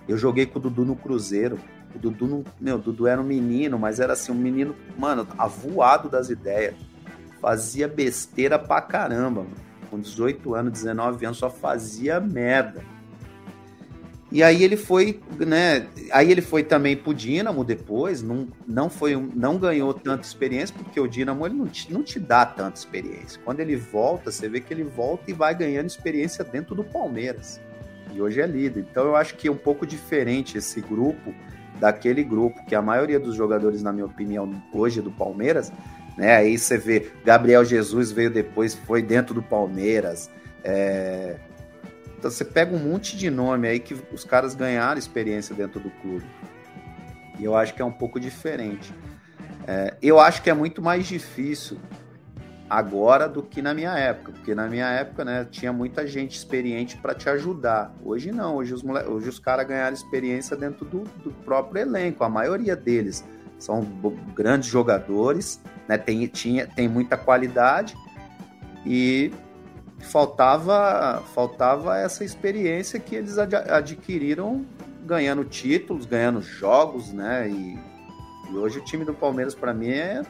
[0.08, 1.58] eu joguei com o Dudu no Cruzeiro.
[1.94, 6.08] O Dudu, não, meu, Dudu era um menino, mas era assim, um menino, mano, avoado
[6.08, 6.74] das ideias.
[7.42, 12.82] Fazia besteira pra caramba, mano com 18 anos, 19 anos, só fazia merda.
[14.32, 15.88] E aí ele foi, né?
[16.12, 21.00] Aí ele foi também pro Dínamo depois, não, não foi, não ganhou tanta experiência, porque
[21.00, 23.40] o Dínamo ele não te, não te dá tanta experiência.
[23.44, 27.60] Quando ele volta, você vê que ele volta e vai ganhando experiência dentro do Palmeiras.
[28.14, 28.86] E hoje é líder.
[28.88, 31.34] Então eu acho que é um pouco diferente esse grupo
[31.80, 35.72] daquele grupo, que a maioria dos jogadores, na minha opinião, hoje do Palmeiras,
[36.20, 36.36] né?
[36.36, 40.28] Aí você vê, Gabriel Jesus veio depois, foi dentro do Palmeiras.
[40.62, 41.36] É...
[42.18, 45.88] Então você pega um monte de nome aí que os caras ganharam experiência dentro do
[45.88, 46.26] clube.
[47.38, 48.92] E eu acho que é um pouco diferente.
[49.66, 49.94] É...
[50.02, 51.78] Eu acho que é muito mais difícil
[52.68, 56.98] agora do que na minha época, porque na minha época, né, tinha muita gente experiente
[56.98, 57.94] para te ajudar.
[58.04, 59.06] Hoje não, hoje os, mole...
[59.06, 63.24] hoje os caras ganharam experiência dentro do, do próprio elenco, a maioria deles
[63.60, 63.82] são
[64.34, 65.96] grandes jogadores, né?
[65.98, 67.94] tem, tinha, tem muita qualidade
[68.84, 69.32] e
[70.00, 74.64] faltava, faltava essa experiência que eles ad, adquiriram
[75.04, 77.48] ganhando títulos, ganhando jogos, né?
[77.48, 77.78] E,
[78.50, 80.22] e hoje o time do Palmeiras, para mim, é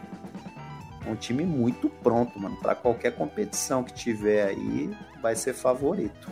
[1.07, 2.57] um time muito pronto, mano.
[2.57, 6.29] Para qualquer competição que tiver aí, vai ser favorito.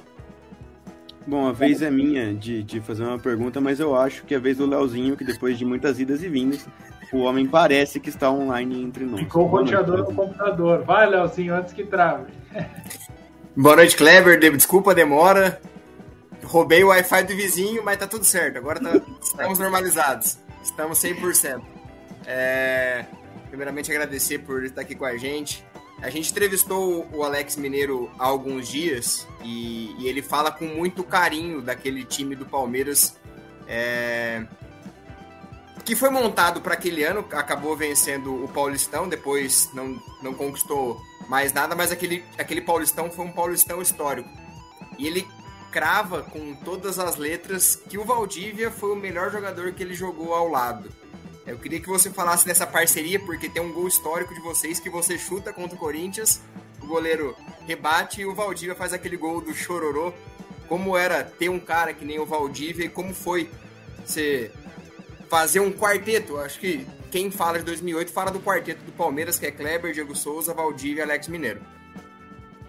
[1.29, 4.39] Bom, a vez é minha de, de fazer uma pergunta, mas eu acho que é
[4.39, 6.67] a vez do Leozinho, que depois de muitas idas e vindas,
[7.13, 9.21] o homem parece que está online entre nós.
[9.21, 10.85] Ficou o roteador no computador.
[10.85, 12.33] Vai, Leozinho, antes que trave.
[13.55, 14.41] Boa noite, Clever.
[14.57, 15.61] Desculpa a demora.
[16.45, 18.57] Roubei o Wi-Fi do vizinho, mas tá tudo certo.
[18.57, 20.39] Agora tá, estamos normalizados.
[20.63, 21.61] Estamos 100%.
[22.25, 23.05] É,
[23.51, 25.63] primeiramente, agradecer por estar aqui com a gente.
[26.01, 31.03] A gente entrevistou o Alex Mineiro há alguns dias e, e ele fala com muito
[31.03, 33.17] carinho daquele time do Palmeiras
[33.67, 34.47] É...
[35.85, 41.51] Que foi montado para aquele ano, acabou vencendo o Paulistão, depois não, não conquistou mais
[41.53, 44.29] nada, mas aquele, aquele Paulistão foi um Paulistão histórico.
[44.99, 45.27] E ele
[45.71, 50.35] crava com todas as letras que o Valdívia foi o melhor jogador que ele jogou
[50.35, 50.91] ao lado.
[51.49, 54.91] Eu queria que você falasse dessa parceria, porque tem um gol histórico de vocês que
[54.91, 56.43] você chuta contra o Corinthians,
[56.83, 57.35] o goleiro
[57.67, 60.13] rebate e o Valdívia faz aquele gol do chororô.
[60.69, 63.49] Como era ter um cara que nem o Valdívia e como foi
[64.05, 64.51] você
[65.31, 66.37] fazer um quarteto?
[66.37, 70.15] Acho que quem fala de 2008 fala do quarteto do Palmeiras, que é Kleber, Diego
[70.15, 71.63] Souza, Valdívia e Alex Mineiro.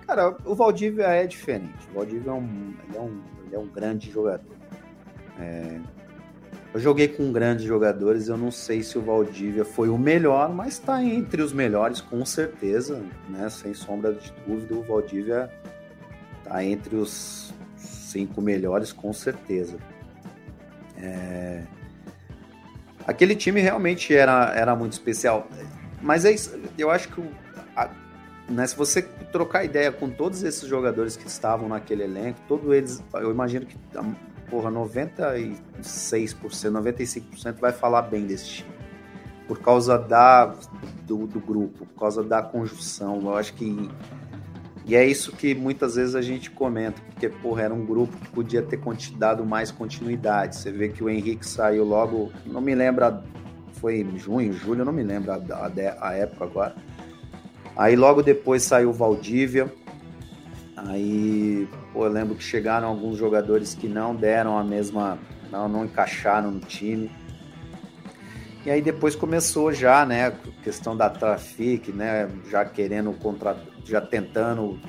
[0.08, 1.86] Cara, o Valdívia é diferente.
[1.92, 4.56] O Valdívia é um, ele é um, ele é um grande jogador.
[5.38, 5.80] É,
[6.74, 10.74] eu joguei com grandes jogadores, eu não sei se o Valdívia foi o melhor, mas
[10.74, 13.50] está entre os melhores, com certeza, né?
[13.50, 15.50] Sem sombra de dúvida, o Valdívia
[16.44, 19.78] está entre os cinco melhores, com certeza.
[20.98, 21.64] É...
[23.08, 25.48] Aquele time realmente era, era muito especial,
[26.02, 27.24] mas é isso, eu acho que
[27.76, 27.90] a,
[28.48, 29.02] né, se você
[29.32, 33.76] trocar ideia com todos esses jogadores que estavam naquele elenco, todos eles, eu imagino que
[34.50, 38.70] porra, 96%, 95% vai falar bem desse time.
[39.48, 40.54] Por causa da,
[41.04, 43.20] do, do grupo, por causa da conjunção.
[43.22, 43.90] Eu acho que.
[44.86, 48.30] E é isso que muitas vezes a gente comenta, porque, porra, era um grupo que
[48.30, 48.80] podia ter
[49.18, 50.56] dado mais continuidade.
[50.56, 53.06] Você vê que o Henrique saiu logo, não me lembro,
[53.74, 56.76] foi em junho, julho, não me lembro a, a, a época agora.
[57.76, 59.72] Aí logo depois saiu o Valdívia,
[60.88, 65.18] Aí, pô, eu lembro que chegaram alguns jogadores que não deram a mesma,
[65.52, 67.12] não, não encaixaram no time.
[68.66, 74.80] E aí depois começou já, né, questão da Trafic, né, já querendo contra, já tentando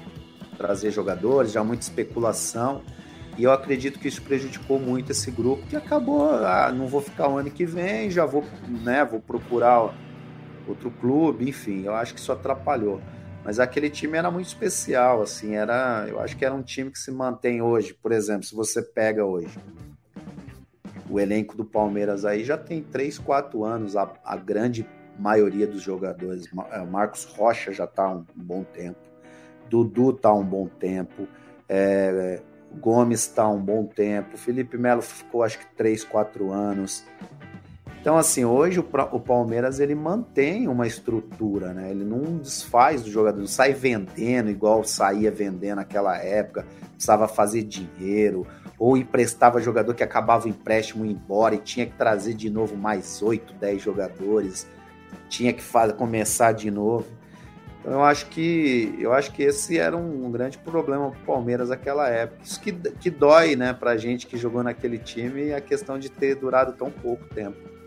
[0.57, 2.83] trazer jogadores, já muita especulação.
[3.39, 7.29] E eu acredito que isso prejudicou muito esse grupo, que acabou, ah, não vou ficar
[7.29, 9.95] o ano que vem, já vou, né, vou procurar
[10.69, 13.01] outro clube, enfim, eu acho que isso atrapalhou.
[13.45, 16.99] Mas aquele time era muito especial, assim, era, eu acho que era um time que
[16.99, 17.95] se mantém hoje.
[17.95, 19.59] Por exemplo, se você pega hoje
[21.11, 24.87] o elenco do Palmeiras aí já tem 3, 4 anos, a, a grande
[25.19, 26.49] maioria dos jogadores.
[26.71, 28.99] É, Marcos Rocha já está um, um bom tempo,
[29.69, 31.27] Dudu está um bom tempo,
[31.69, 32.41] é,
[32.75, 37.05] Gomes está um bom tempo, Felipe Melo ficou acho que 3, 4 anos.
[38.01, 41.91] Então, assim, hoje o, o, Palmeiras ele mantém uma estrutura, né?
[41.91, 47.63] Ele não desfaz do jogador, não sai vendendo igual saía vendendo naquela época, precisava fazer
[47.63, 48.47] dinheiro,
[48.79, 53.21] ou emprestava jogador que acabava o empréstimo embora e tinha que trazer de novo mais
[53.21, 54.67] 8, 10 jogadores,
[55.29, 57.07] tinha que fazer, começar de novo.
[57.81, 61.25] Então eu acho que eu acho que esse era um, um grande problema para o
[61.27, 62.41] Palmeiras naquela época.
[62.43, 66.35] Isso que, que dói, né, pra gente que jogou naquele time a questão de ter
[66.35, 67.80] durado tão pouco tempo.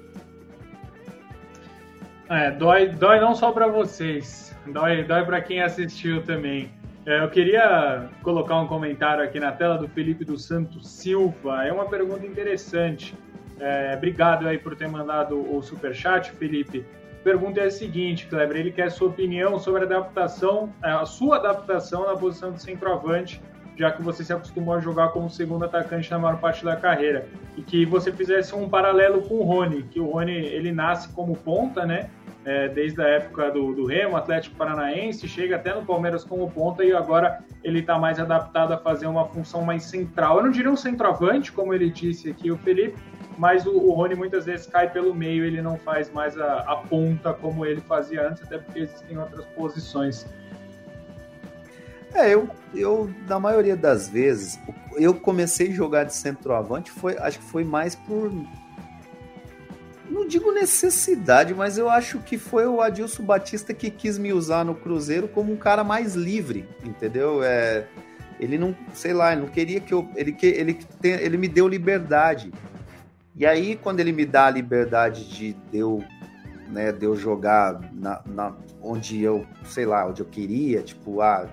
[2.34, 6.72] É, dói, dói não só para vocês, dói, dói para quem assistiu também.
[7.06, 11.64] É, eu queria colocar um comentário aqui na tela do Felipe dos Santos Silva.
[11.64, 13.16] É uma pergunta interessante.
[13.60, 16.84] É, obrigado aí por ter mandado o super chat, Felipe.
[17.20, 21.06] A pergunta é a seguinte, Kleber, ele quer sua opinião sobre a adaptação, é, a
[21.06, 23.40] sua adaptação na posição de centroavante,
[23.78, 27.28] já que você se acostumou a jogar como segundo atacante na maior parte da carreira,
[27.56, 31.36] e que você fizesse um paralelo com o Rony, que o Rony ele nasce como
[31.36, 32.10] ponta, né?
[32.46, 36.84] É, desde a época do, do Remo, Atlético Paranaense, chega até no Palmeiras como ponta
[36.84, 40.38] e agora ele está mais adaptado a fazer uma função mais central.
[40.38, 42.98] Eu não diria um centroavante, como ele disse aqui o Felipe,
[43.38, 46.76] mas o, o Rony muitas vezes cai pelo meio, ele não faz mais a, a
[46.76, 50.26] ponta como ele fazia antes, até porque existem outras posições.
[52.14, 54.60] É, eu, eu, na maioria das vezes,
[54.98, 58.32] eu comecei a jogar de centroavante, foi, acho que foi mais por
[60.14, 64.64] não digo necessidade, mas eu acho que foi o Adilson Batista que quis me usar
[64.64, 67.44] no Cruzeiro como um cara mais livre, entendeu?
[67.44, 67.88] É,
[68.40, 70.08] ele não, sei lá, ele não queria que eu.
[70.16, 72.52] Ele, ele, ele me deu liberdade.
[73.36, 76.04] E aí, quando ele me dá a liberdade de, de eu,
[76.70, 81.48] né, de eu jogar na, na, onde eu, sei lá, onde eu queria, tipo, ah,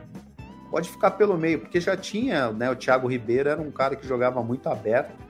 [0.71, 4.07] pode ficar pelo meio, porque já tinha, né, o Thiago Ribeiro era um cara que
[4.07, 5.30] jogava muito aberto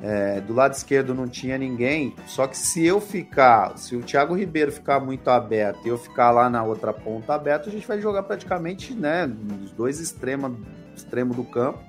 [0.00, 4.34] é, do lado esquerdo não tinha ninguém, só que se eu ficar, se o Thiago
[4.34, 8.00] Ribeiro ficar muito aberto e eu ficar lá na outra ponta aberta, a gente vai
[8.00, 10.52] jogar praticamente, né, nos dois extremos
[10.98, 11.80] extremo do campo.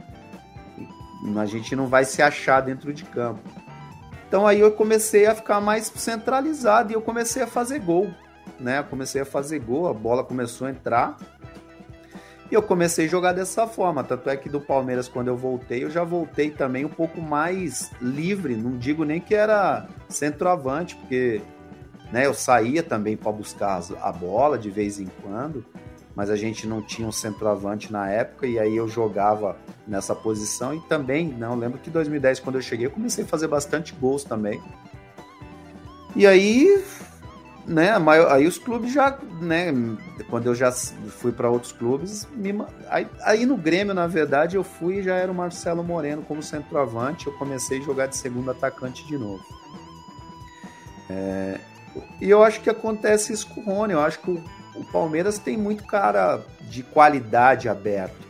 [1.37, 3.41] A gente não vai se achar dentro de campo.
[4.27, 8.09] Então aí eu comecei a ficar mais centralizado e eu comecei a fazer gol,
[8.59, 8.83] né?
[8.83, 11.17] Comecei a fazer gol, a bola começou a entrar.
[12.51, 14.03] E eu comecei a jogar dessa forma.
[14.03, 17.91] Tanto é que do Palmeiras, quando eu voltei, eu já voltei também um pouco mais
[18.01, 18.55] livre.
[18.55, 21.41] Não digo nem que era centroavante, porque
[22.11, 25.63] né, eu saía também para buscar a bola de vez em quando,
[26.15, 29.55] mas a gente não tinha um centroavante na época e aí eu jogava
[29.87, 30.73] nessa posição.
[30.73, 33.93] E também, não lembro que em 2010, quando eu cheguei, eu comecei a fazer bastante
[33.93, 34.59] gols também.
[36.15, 36.83] E aí
[37.69, 37.91] né,
[38.29, 39.71] aí os clubes já, né,
[40.27, 44.63] quando eu já fui para outros clubes, me, aí, aí, no Grêmio, na verdade, eu
[44.63, 48.49] fui e já era o Marcelo Moreno como centroavante, eu comecei a jogar de segundo
[48.49, 49.43] atacante de novo.
[51.11, 51.59] É,
[52.19, 54.43] e eu acho que acontece isso com o Rony, eu acho que o,
[54.75, 58.27] o Palmeiras tem muito cara de qualidade aberto.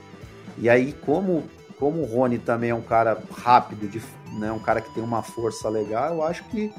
[0.57, 1.45] E aí, como,
[1.77, 4.01] como o Rony também é um cara rápido, de,
[4.37, 6.73] né, um cara que tem uma força legal, eu acho que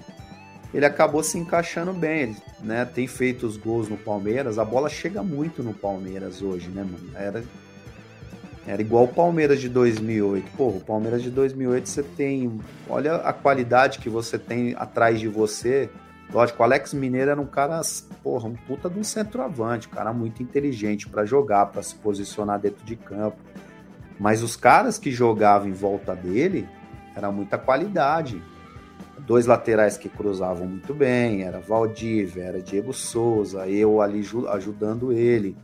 [0.73, 2.37] ele acabou se encaixando bem.
[2.61, 4.59] Né, tem feito os gols no Palmeiras.
[4.59, 7.11] A bola chega muito no Palmeiras hoje, né, mano?
[7.15, 7.43] Era,
[8.67, 10.51] era igual o Palmeiras de 2008.
[10.57, 12.61] Pô, o Palmeiras de 2008 você tem.
[12.89, 15.91] Olha a qualidade que você tem atrás de você.
[16.33, 17.81] Lógico, o Alex Mineiro era um cara,
[18.23, 22.61] porra, um puta de um centroavante, um cara muito inteligente para jogar, para se posicionar
[22.61, 23.39] dentro de campo.
[24.19, 26.69] Mas os caras que jogavam em volta dele
[27.17, 28.41] era muita qualidade
[29.27, 35.57] dois laterais que cruzavam muito bem, era Valdívia, era Diego Souza, eu ali ajudando ele.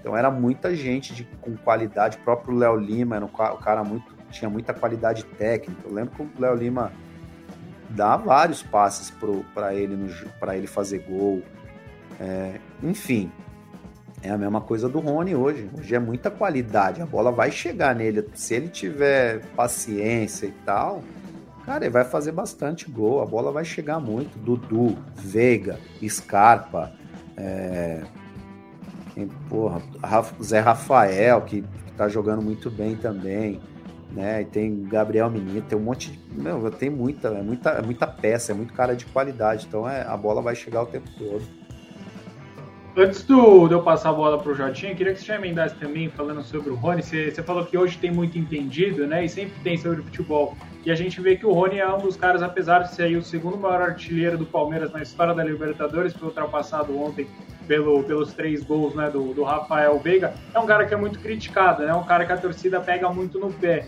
[0.00, 4.22] Então era muita gente de, com qualidade, o próprio Léo Lima era um cara muito
[4.32, 5.82] tinha muita qualidade técnica.
[5.84, 6.90] Eu lembro que o Léo Lima
[7.90, 9.12] dá vários passes
[9.54, 9.96] para ele
[10.40, 11.42] para ele fazer gol.
[12.18, 13.30] É, enfim,
[14.22, 15.70] é a mesma coisa do Rony hoje.
[15.78, 18.28] Hoje é muita qualidade, a bola vai chegar nele.
[18.34, 21.02] Se ele tiver paciência e tal,
[21.64, 24.36] Cara, ele vai fazer bastante gol, a bola vai chegar muito.
[24.38, 26.92] Dudu, Veiga, Scarpa,
[27.36, 28.02] é...
[29.48, 29.80] porra,
[30.42, 33.60] Zé Rafael, que, que tá jogando muito bem também.
[34.10, 34.42] Né?
[34.42, 36.70] E tem Gabriel Menino, tem um monte de.
[36.78, 39.66] Tem muita, é muita, é muita peça, é muito cara de qualidade.
[39.66, 41.42] Então é, a bola vai chegar o tempo todo.
[42.94, 45.74] Antes do, de eu passar a bola para o Jotinha, queria que você já emendasse
[45.76, 47.02] também, falando sobre o Rony.
[47.02, 49.24] Você, você, falou que hoje tem muito entendido, né?
[49.24, 50.54] E sempre tem sobre futebol.
[50.84, 53.22] E a gente vê que o Rony é um dos caras, apesar de ser o
[53.22, 57.28] segundo maior artilheiro do Palmeiras na história da Libertadores, foi ultrapassado ontem
[57.68, 61.20] pelo, pelos três gols né, do, do Rafael Veiga, é um cara que é muito
[61.20, 61.90] criticado, né?
[61.90, 63.86] É um cara que a torcida pega muito no pé.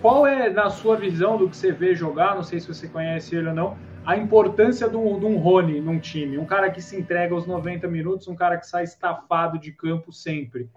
[0.00, 2.34] Qual é, na sua visão, do que você vê jogar?
[2.34, 6.38] Não sei se você conhece ele ou não a importância de um Rony num time,
[6.38, 10.12] um cara que se entrega aos 90 minutos, um cara que sai estafado de campo
[10.12, 10.68] sempre.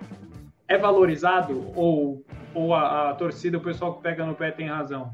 [0.67, 2.23] É valorizado ou,
[2.54, 5.12] ou a, a torcida, o pessoal que pega no pé tem razão?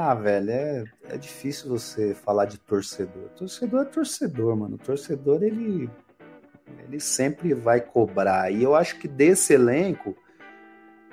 [0.00, 3.30] Ah, velho, é, é difícil você falar de torcedor.
[3.36, 4.78] Torcedor é torcedor, mano.
[4.78, 5.90] Torcedor, ele,
[6.86, 8.48] ele sempre vai cobrar.
[8.52, 10.16] E eu acho que desse elenco,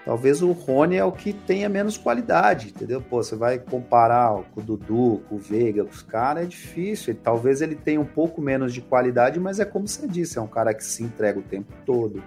[0.06, 3.02] Talvez o Rony é o que tenha menos qualidade, entendeu?
[3.02, 7.12] Pô, você vai comparar com o Dudu, com o Veiga, com os caras, é difícil.
[7.12, 10.42] Ele, talvez ele tenha um pouco menos de qualidade, mas é como você disse, é
[10.42, 12.24] um cara que se entrega o tempo todo.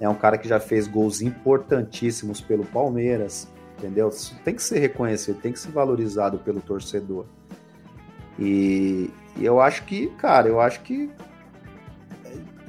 [0.00, 3.46] É um cara que já fez gols importantíssimos pelo Palmeiras,
[3.80, 4.10] entendeu?
[4.44, 7.24] Tem que ser reconhecido, tem que ser valorizado pelo torcedor.
[8.38, 11.10] E, e eu acho que, cara, eu acho que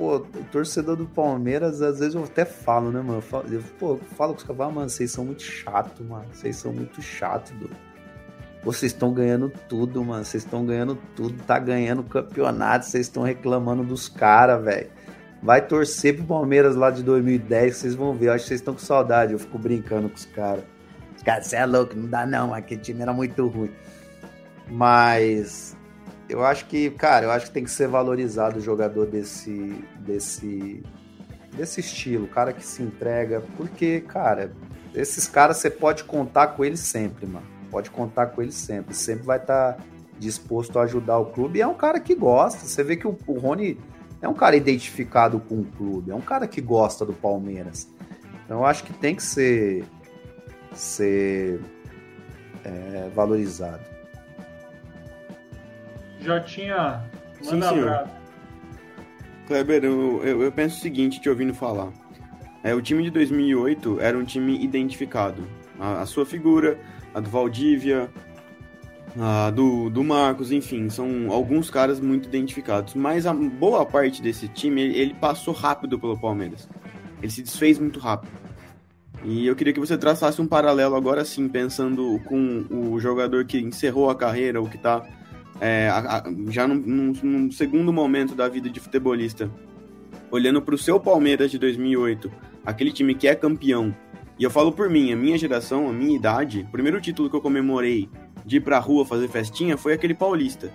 [0.01, 3.19] pô, o torcedor do Palmeiras, às vezes eu até falo, né, mano?
[3.19, 6.25] Eu falo, eu, pô, eu falo com os caras, mano, vocês são muito chato, mano.
[6.33, 7.69] Vocês são muito chato, do...
[8.63, 10.25] Vocês estão ganhando tudo, mano.
[10.25, 14.89] Vocês estão ganhando tudo, tá ganhando campeonato, vocês estão reclamando dos caras, velho.
[15.41, 18.27] Vai torcer pro Palmeiras lá de 2010, vocês vão ver.
[18.27, 19.33] Eu acho que vocês estão com saudade.
[19.33, 20.63] Eu fico brincando com os caras.
[21.21, 23.69] Os caras, você é louco, não dá não, aquele time era muito ruim.
[24.67, 25.77] Mas
[26.27, 30.81] eu acho que, cara, eu acho que tem que ser valorizado o jogador desse, desse,
[31.55, 34.51] desse estilo, cara que se entrega, porque, cara,
[34.95, 37.45] esses caras você pode contar com eles sempre, mano.
[37.69, 38.95] Pode contar com eles sempre.
[38.95, 39.83] Sempre vai estar tá
[40.17, 41.59] disposto a ajudar o clube.
[41.59, 42.65] E é um cara que gosta.
[42.65, 43.77] Você vê que o, o Rony
[44.23, 47.87] é um cara identificado com o clube, é um cara que gosta do Palmeiras.
[48.43, 49.85] Então eu acho que tem que ser,
[50.73, 51.59] ser
[52.63, 53.83] é, valorizado.
[56.19, 57.03] Jotinha,
[57.43, 58.11] manda Sim, abraço.
[59.47, 61.91] Kleber, eu, eu, eu, penso o seguinte, te ouvindo falar.
[62.63, 65.43] É, o time de 2008 era um time identificado.
[65.79, 66.79] A, a sua figura,
[67.13, 68.09] a do Valdívia,
[69.19, 72.93] a do, do Marcos, enfim, são alguns caras muito identificados.
[72.93, 76.69] Mas a boa parte desse time, ele, ele passou rápido pelo Palmeiras.
[77.21, 78.40] Ele se desfez muito rápido.
[79.23, 83.59] E eu queria que você traçasse um paralelo agora sim, pensando com o jogador que
[83.59, 85.03] encerrou a carreira, ou que está
[85.59, 89.49] é, a, a, já num, num, num, segundo momento da vida de futebolista,
[90.31, 92.31] olhando para o seu Palmeiras de 2008,
[92.65, 93.95] aquele time que é campeão.
[94.39, 97.35] E eu falo por mim, a minha geração, a minha idade, o primeiro título que
[97.35, 98.09] eu comemorei
[98.43, 100.73] de ir pra rua fazer festinha foi aquele paulista.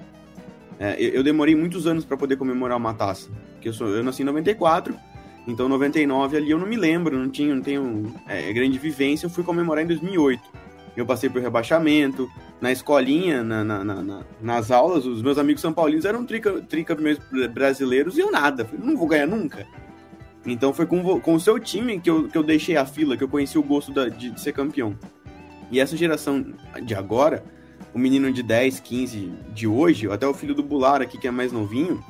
[0.78, 3.28] É, eu, eu, demorei muitos anos para poder comemorar uma taça.
[3.54, 4.96] Porque eu, sou, eu nasci em 94,
[5.46, 9.26] então 99 ali eu não me lembro, não tinha, não tenho é, grande vivência.
[9.26, 10.42] Eu fui comemorar em 2008.
[10.96, 12.28] Eu passei por rebaixamento,
[12.60, 17.18] na escolinha, na, na, na, nas aulas, os meus amigos são paulinos eram tricampeões
[17.52, 18.64] brasileiros e eu nada.
[18.64, 19.66] Falei, não vou ganhar nunca.
[20.46, 23.22] Então foi com, com o seu time que eu, que eu deixei a fila, que
[23.22, 24.96] eu conheci o gosto da, de, de ser campeão.
[25.70, 27.44] E essa geração de agora,
[27.92, 31.30] o menino de 10, 15 de hoje, até o filho do Bular aqui, que é
[31.30, 32.02] mais novinho,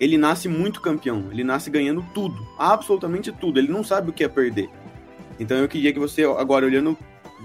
[0.00, 1.28] ele nasce muito campeão.
[1.30, 2.46] Ele nasce ganhando tudo.
[2.58, 3.58] Absolutamente tudo.
[3.58, 4.68] Ele não sabe o que é perder.
[5.38, 6.96] Então eu queria que você, agora olhando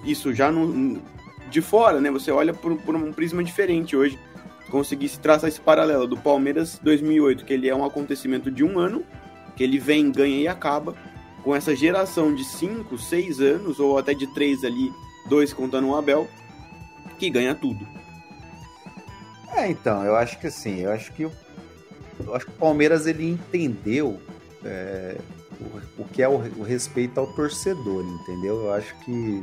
[0.04, 1.02] isso já no,
[1.50, 2.12] de fora, né?
[2.12, 4.18] Você olha por, por um prisma diferente hoje.
[4.70, 9.04] Conseguisse traçar esse paralelo do Palmeiras 2008, que ele é um acontecimento de um ano,
[9.56, 10.96] que ele vem, ganha e acaba,
[11.44, 14.92] com essa geração de 5, 6 anos, ou até de 3 ali,
[15.28, 16.28] dois contando o Abel,
[17.18, 17.88] que ganha tudo.
[19.52, 21.28] É, então, eu acho que assim, eu acho que
[22.26, 24.20] eu acho que o Palmeiras ele entendeu
[24.64, 25.18] é,
[25.60, 28.66] o, o, que é o, o, respeito ao torcedor, entendeu?
[28.66, 29.42] Eu acho que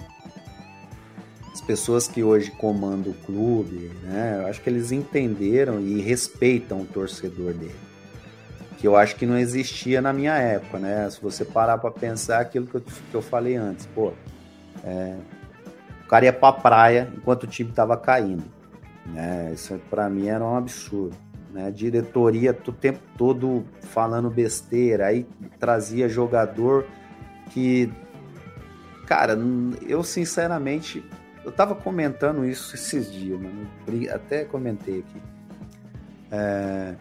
[1.53, 6.83] as pessoas que hoje comandam o clube, né, eu acho que eles entenderam e respeitam
[6.83, 7.74] o torcedor dele.
[8.79, 11.09] Que eu acho que não existia na minha época, né?
[11.09, 14.12] Se você parar para pensar aquilo que eu, que eu falei antes, pô,
[14.85, 15.16] é,
[16.05, 18.45] o cara ia pra praia enquanto o time tava caindo.
[19.07, 19.53] Né?
[19.55, 21.16] Isso para mim era um absurdo.
[21.57, 21.70] Né?
[21.70, 25.26] Diretoria o tempo todo falando besteira, aí
[25.59, 26.86] trazia jogador
[27.50, 27.90] que.
[29.07, 29.38] Cara,
[29.88, 31.02] eu sinceramente.
[31.42, 33.66] Eu tava comentando isso esses dias, mano.
[34.12, 35.22] Até comentei aqui.
[36.30, 36.94] É,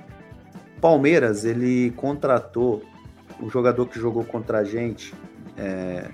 [0.79, 2.81] Palmeiras, ele contratou
[3.41, 5.13] o jogador que jogou contra a gente.
[5.57, 6.09] É,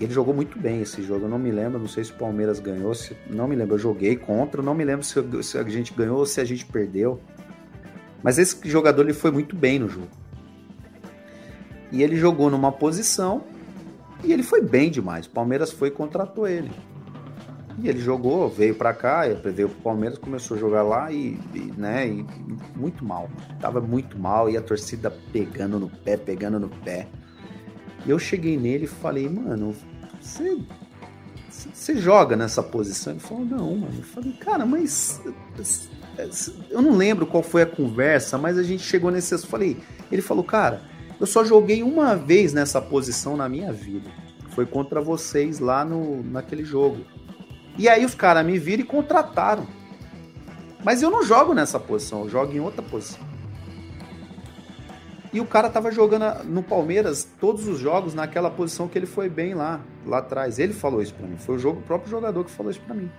[0.00, 1.26] ele jogou muito bem esse jogo.
[1.26, 3.74] Eu não me lembro, não sei se o Palmeiras ganhou, se, não me lembro.
[3.74, 6.64] Eu joguei contra, não me lembro se, se a gente ganhou ou se a gente
[6.64, 7.20] perdeu.
[8.22, 10.08] Mas esse jogador ele foi muito bem no jogo.
[11.90, 13.44] E ele jogou numa posição
[14.24, 15.26] e ele foi bem demais.
[15.26, 16.70] O Palmeiras foi e contratou ele.
[17.78, 21.72] E ele jogou, veio para cá, veio pro Palmeiras, começou a jogar lá e, e,
[21.76, 22.24] né, e
[22.76, 23.30] muito mal.
[23.60, 27.08] Tava muito mal e a torcida pegando no pé, pegando no pé.
[28.04, 29.74] E eu cheguei nele e falei, mano,
[30.20, 30.58] você,
[31.48, 33.14] você joga nessa posição?
[33.14, 33.94] Ele falou, não, mano.
[33.96, 35.20] Eu falei, cara, mas
[36.70, 39.34] eu não lembro qual foi a conversa, mas a gente chegou nesse.
[39.34, 39.78] Eu falei,
[40.10, 40.82] ele falou, cara,
[41.18, 44.10] eu só joguei uma vez nessa posição na minha vida.
[44.50, 47.04] Foi contra vocês lá no, naquele jogo.
[47.78, 49.66] E aí os caras me viram e contrataram.
[50.84, 53.20] Mas eu não jogo nessa posição, eu jogo em outra posição.
[55.32, 59.30] E o cara tava jogando no Palmeiras todos os jogos naquela posição que ele foi
[59.30, 60.58] bem lá, lá atrás.
[60.58, 61.38] Ele falou isso para mim.
[61.38, 63.10] Foi o, jogo, o próprio jogador que falou isso para mim.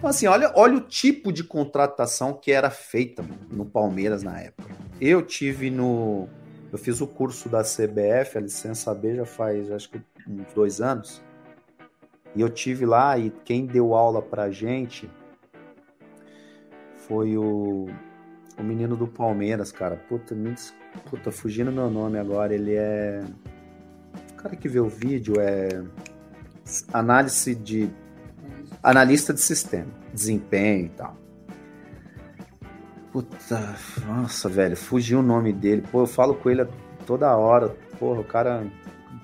[0.00, 4.74] Então, assim, olha, olha o tipo de contratação que era feita no Palmeiras na época.
[4.98, 6.26] Eu tive no.
[6.72, 10.80] Eu fiz o curso da CBF, a licença B, já faz acho que uns dois
[10.80, 11.22] anos.
[12.34, 15.10] E eu tive lá e quem deu aula pra gente
[16.96, 17.86] foi o
[18.60, 19.96] o menino do Palmeiras, cara.
[19.96, 20.54] Puta, me
[21.08, 22.54] puta, fugindo meu nome agora.
[22.54, 23.22] Ele é.
[24.32, 25.82] O cara que vê o vídeo é.
[26.92, 27.90] Análise de.
[28.82, 31.16] Analista de sistema, desempenho e tal.
[33.12, 33.76] Puta,
[34.06, 35.82] nossa, velho, fugiu o nome dele.
[35.90, 36.66] Pô, eu falo com ele
[37.04, 37.76] toda hora.
[37.98, 38.66] Porra, o cara.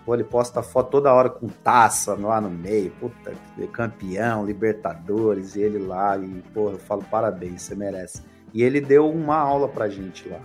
[0.05, 2.91] Pô, ele posta foto toda hora com taça lá no meio.
[2.93, 3.33] Puta,
[3.73, 6.19] campeão, Libertadores, e ele lá.
[6.19, 8.23] E, porra, eu falo parabéns, você merece.
[8.53, 10.41] E ele deu uma aula pra gente lá.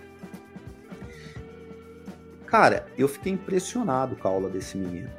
[2.46, 5.10] Cara, eu fiquei impressionado com a aula desse menino.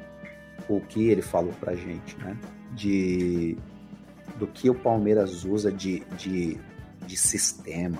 [0.69, 2.37] O que ele falou pra gente, né?
[2.71, 3.57] De
[4.37, 6.57] do que o Palmeiras usa de, de,
[7.05, 7.99] de sistema.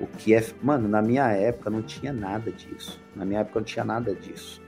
[0.00, 0.44] O que é.
[0.62, 3.00] Mano, na minha época não tinha nada disso.
[3.14, 4.60] Na minha época não tinha nada disso.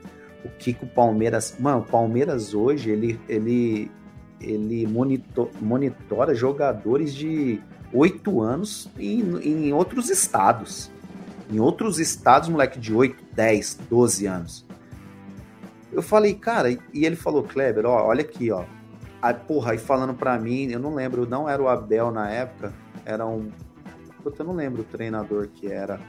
[0.43, 1.55] O que, que o Palmeiras.
[1.59, 3.91] Mano, o Palmeiras hoje, ele, ele,
[4.39, 10.91] ele monitor, monitora jogadores de oito anos em, em outros estados.
[11.51, 14.65] Em outros estados, moleque de 8, 10, 12 anos.
[15.91, 18.65] Eu falei, cara, e ele falou, Kleber, ó, olha aqui, ó.
[19.25, 22.71] Aí, porra, aí falando pra mim, eu não lembro, não era o Abel na época,
[23.03, 23.49] era um.
[24.21, 25.99] Puta, eu não lembro o treinador que era.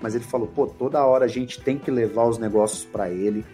[0.00, 3.44] Mas ele falou, pô, toda hora a gente tem que levar os negócios para ele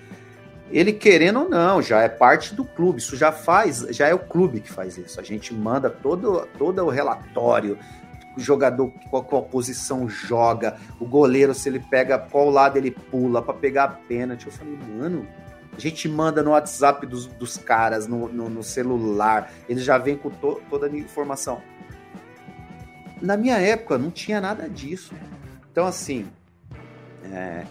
[0.71, 4.19] ele querendo ou não, já é parte do clube, isso já faz, já é o
[4.19, 5.21] clube que faz isso.
[5.21, 7.79] A gente manda todo, todo o relatório,
[8.37, 13.41] o jogador qual, qual posição joga, o goleiro se ele pega qual lado ele pula
[13.41, 14.47] para pegar a pênalti.
[14.47, 15.27] Eu falei, mano,
[15.77, 20.17] A gente manda no WhatsApp dos, dos caras, no, no, no celular, eles já vêm
[20.17, 21.61] com to, toda a informação.
[23.21, 25.15] Na minha época não tinha nada disso.
[25.71, 26.27] Então, assim,
[27.25, 27.67] é,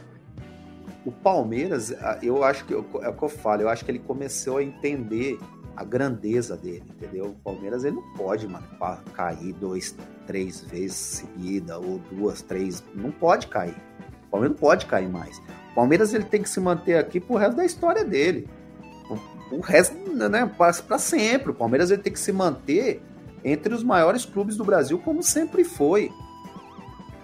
[1.03, 4.57] o Palmeiras, eu acho que é o que eu falo, eu acho que ele começou
[4.57, 5.39] a entender
[5.75, 7.25] a grandeza dele, entendeu?
[7.25, 8.65] O Palmeiras ele não pode, mano,
[9.13, 9.95] cair dois,
[10.25, 13.75] três vezes seguida ou duas, três, não pode cair.
[14.27, 15.41] O Palmeiras não pode cair mais.
[15.75, 18.49] Palmeiras ele tem que se manter aqui pro resto da história dele.
[19.51, 21.51] O, resto, né, para sempre.
[21.51, 23.03] O Palmeiras ele tem que se manter
[23.43, 26.09] entre os maiores clubes do Brasil como sempre foi.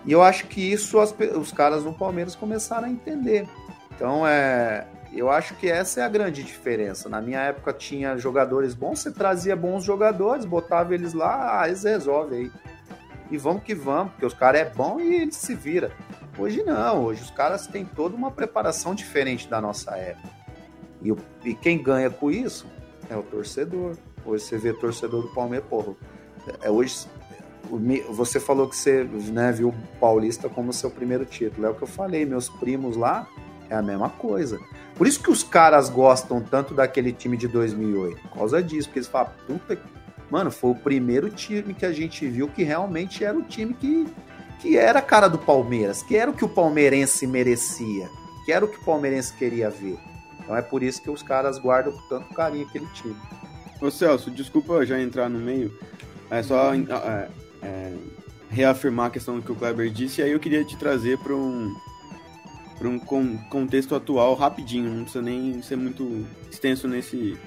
[0.05, 3.47] E eu acho que isso as, os caras do Palmeiras começaram a entender.
[3.95, 7.07] Então, é, eu acho que essa é a grande diferença.
[7.07, 11.83] Na minha época tinha jogadores bons, você trazia bons jogadores, botava eles lá, ah, eles
[11.83, 12.51] resolvem aí.
[13.29, 15.91] E vamos que vamos, porque os caras é bom e eles se vira.
[16.41, 20.27] Hoje não, hoje os caras têm toda uma preparação diferente da nossa época.
[20.99, 22.65] E, o, e quem ganha com isso
[23.07, 23.95] é o torcedor.
[24.25, 25.93] Hoje você vê torcedor do Palmeiras, porra.
[26.63, 27.05] É, hoje
[28.09, 31.67] você falou que você né, viu o Paulista como seu primeiro título.
[31.67, 33.27] É o que eu falei, meus primos lá
[33.69, 34.59] é a mesma coisa.
[34.95, 38.19] Por isso que os caras gostam tanto daquele time de 2008.
[38.19, 39.79] Por causa disso, porque eles falam, puta,
[40.27, 44.07] mano, foi o primeiro time que a gente viu que realmente era o time que,
[44.61, 48.09] que era a cara do Palmeiras, que era o que o palmeirense merecia,
[48.45, 49.97] que era o que o palmeirense queria ver.
[50.39, 53.15] Então é por isso que os caras guardam com tanto carinho aquele time.
[53.81, 55.75] Ô Celso, desculpa já entrar no meio,
[56.29, 57.29] é só é,
[57.63, 57.93] é,
[58.49, 61.33] reafirmar a questão do que o Kleber disse, e aí eu queria te trazer para
[61.33, 61.75] um
[62.77, 67.37] para um contexto atual rapidinho, não precisa nem ser muito extenso nesse,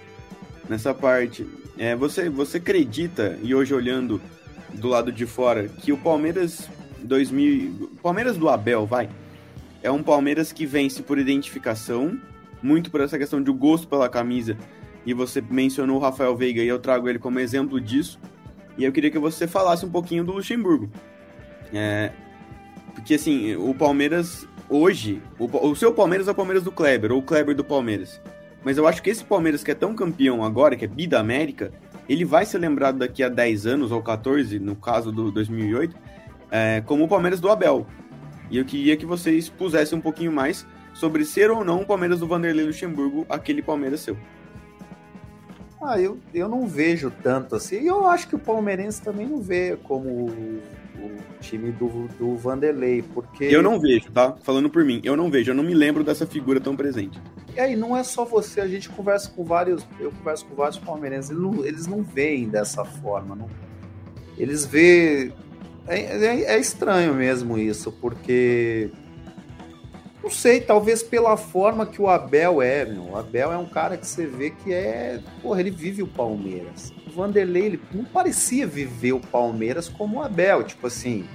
[0.69, 1.45] nessa parte.
[1.77, 4.23] É, você, você acredita, e hoje olhando
[4.75, 6.69] do lado de fora, que o Palmeiras
[7.05, 7.91] 2000.
[8.03, 9.09] Palmeiras do Abel, vai.
[9.83, 12.19] É um Palmeiras que vence por identificação,
[12.63, 14.57] muito por essa questão de gosto pela camisa.
[15.05, 18.19] E você mencionou o Rafael Veiga e eu trago ele como exemplo disso.
[18.79, 20.91] E eu queria que você falasse um pouquinho do Luxemburgo.
[21.73, 22.11] É,
[22.95, 27.19] porque assim, o Palmeiras hoje, o, o seu Palmeiras é o Palmeiras do Kleber, ou
[27.19, 28.21] o Kleber do Palmeiras.
[28.65, 31.21] Mas eu acho que esse Palmeiras que é tão campeão agora, que é bi da
[31.21, 31.71] América,
[32.09, 35.95] ele vai ser lembrado daqui a 10 anos, ou 14, no caso do 2008,
[36.51, 37.87] é, como o Palmeiras do Abel.
[38.51, 42.21] E eu queria que vocês pusessem um pouquinho mais sobre ser ou não o Palmeiras
[42.21, 44.17] do Vanderlei Luxemburgo, aquele Palmeiras seu.
[45.83, 47.83] Ah, eu, eu não vejo tanto assim.
[47.83, 50.63] E eu acho que o palmeirense também não vê como o
[51.41, 53.45] time do, do Vanderlei, porque...
[53.45, 54.35] Eu não vejo, tá?
[54.43, 57.21] Falando por mim, eu não vejo, eu não me lembro dessa figura tão presente.
[57.55, 60.79] E aí, não é só você, a gente conversa com vários, eu converso com vários
[60.79, 63.51] palmeirenses, eles não, eles não veem dessa forma, não.
[64.39, 65.33] Eles vê...
[65.87, 68.91] É, é, é estranho mesmo isso, porque...
[70.23, 73.11] Não sei, talvez pela forma que o Abel é, meu.
[73.11, 75.21] O Abel é um cara que você vê que é.
[75.43, 76.95] Porra, ele vive o Palmeiras.
[77.15, 81.27] Vanderlei ele não parecia viver o Palmeiras como o Abel, tipo assim.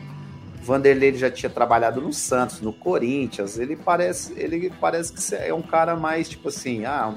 [0.64, 3.60] Vanderlei já tinha trabalhado no Santos, no Corinthians.
[3.60, 7.16] Ele parece, ele parece que é um cara mais tipo assim, ah,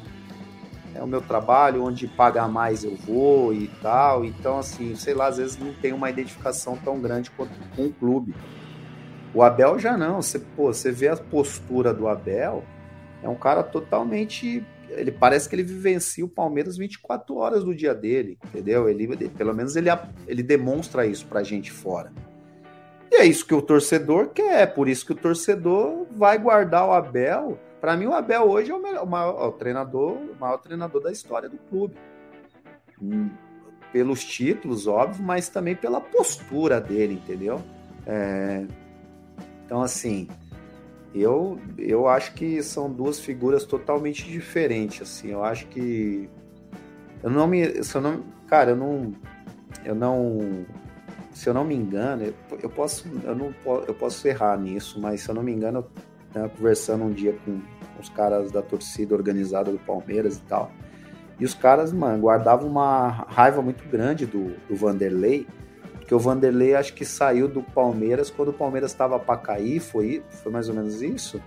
[0.94, 4.24] é o meu trabalho, onde paga mais eu vou e tal.
[4.24, 7.92] Então, assim, sei lá, às vezes não tem uma identificação tão grande quanto com o
[7.92, 8.34] clube.
[9.34, 10.20] O Abel já não.
[10.20, 12.64] Você, pô, você vê a postura do Abel,
[13.22, 14.64] é um cara totalmente
[14.96, 18.88] ele parece que ele vivencia o Palmeiras 24 horas do dia dele, entendeu?
[18.88, 19.88] Ele pelo menos ele,
[20.26, 22.12] ele demonstra isso pra gente fora.
[23.10, 26.86] E é isso que o torcedor quer, é por isso que o torcedor vai guardar
[26.86, 27.58] o Abel.
[27.82, 31.02] Para mim, o Abel hoje é o, melhor, o, maior, o treinador, o maior treinador
[31.02, 31.96] da história do clube.
[33.02, 33.28] Hum,
[33.92, 37.60] pelos títulos, óbvio, mas também pela postura dele, entendeu?
[38.06, 38.64] É,
[39.66, 40.28] então, assim,
[41.12, 45.32] eu, eu acho que são duas figuras totalmente diferentes, assim.
[45.32, 46.30] Eu acho que
[47.20, 49.12] eu não me, se eu não, cara, eu não,
[49.84, 50.64] eu não,
[51.32, 53.52] se eu não me engano, eu, eu posso, eu não,
[53.88, 57.36] eu posso errar nisso, mas se eu não me engano, eu tava conversando um dia
[57.44, 57.60] com
[58.00, 60.70] os caras da torcida organizada do Palmeiras e tal,
[61.38, 65.46] e os caras, mano, guardavam uma raiva muito grande do, do Vanderlei
[66.12, 70.22] que o Vanderlei acho que saiu do Palmeiras quando o Palmeiras estava para cair, foi,
[70.28, 71.40] foi mais ou menos isso?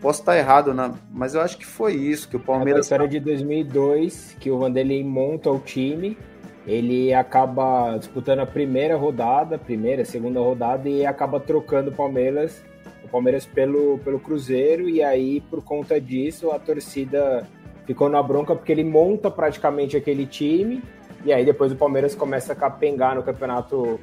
[0.00, 2.90] Posso estar errado, na, mas eu acho que foi isso, que o Palmeiras...
[2.90, 6.16] É a de 2002, que o Vanderlei monta o time,
[6.66, 12.64] ele acaba disputando a primeira rodada, primeira, segunda rodada, e acaba trocando o Palmeiras,
[13.10, 17.46] Palmeiras pelo, pelo Cruzeiro, e aí, por conta disso, a torcida
[17.86, 20.82] ficou na bronca, porque ele monta praticamente aquele time,
[21.24, 23.98] e aí depois o Palmeiras começa a capengar no campeonato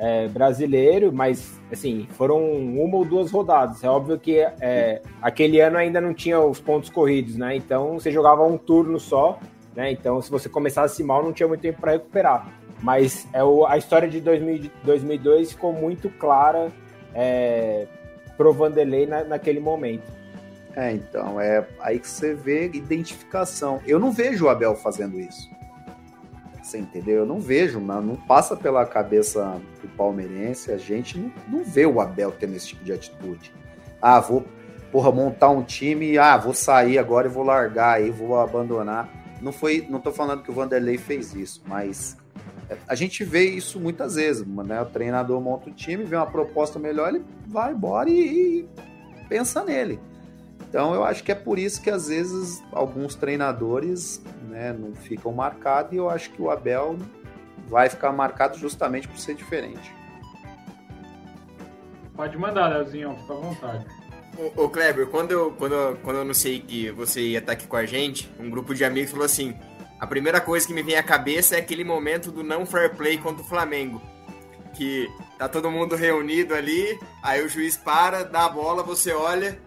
[0.00, 3.84] é, brasileiro, mas assim, foram uma ou duas rodadas.
[3.84, 7.54] É óbvio que é, aquele ano ainda não tinha os pontos corridos, né?
[7.54, 9.38] Então você jogava um turno só,
[9.76, 9.92] né?
[9.92, 12.48] Então se você começasse mal, não tinha muito tempo para recuperar.
[12.82, 16.72] Mas é o, a história de 2000, 2002 ficou muito clara
[17.14, 17.86] é,
[18.40, 20.10] pro Vanderlei na, naquele momento.
[20.74, 23.82] É, então, é aí que você vê identificação.
[23.86, 25.50] Eu não vejo o Abel fazendo isso.
[26.62, 27.16] Você entendeu?
[27.16, 32.00] Eu não vejo, não passa pela cabeça do palmeirense, a gente não, não vê o
[32.00, 33.52] Abel tendo esse tipo de atitude.
[34.00, 34.46] Ah, vou,
[34.90, 39.06] porra, montar um time, ah, vou sair agora e vou largar aí, vou abandonar.
[39.42, 42.16] Não foi, não tô falando que o Vanderlei fez isso, mas
[42.86, 44.80] a gente vê isso muitas vezes, né?
[44.80, 48.68] O treinador monta o time, vê uma proposta melhor, ele vai embora e, e
[49.28, 49.98] pensa nele.
[50.68, 55.32] Então eu acho que é por isso que às vezes alguns treinadores né, não ficam
[55.32, 56.96] marcados e eu acho que o Abel
[57.68, 59.92] vai ficar marcado justamente por ser diferente.
[62.14, 63.86] Pode mandar, Leozinho, fica à vontade.
[64.38, 67.66] Ô, ô Kleber, quando eu, quando, eu, quando eu anunciei que você ia estar aqui
[67.66, 69.54] com a gente, um grupo de amigos falou assim:
[70.00, 73.18] a primeira coisa que me vem à cabeça é aquele momento do não fair play
[73.18, 74.00] contra o Flamengo.
[74.74, 79.60] Que tá todo mundo reunido ali, aí o juiz para, dá a bola, você olha,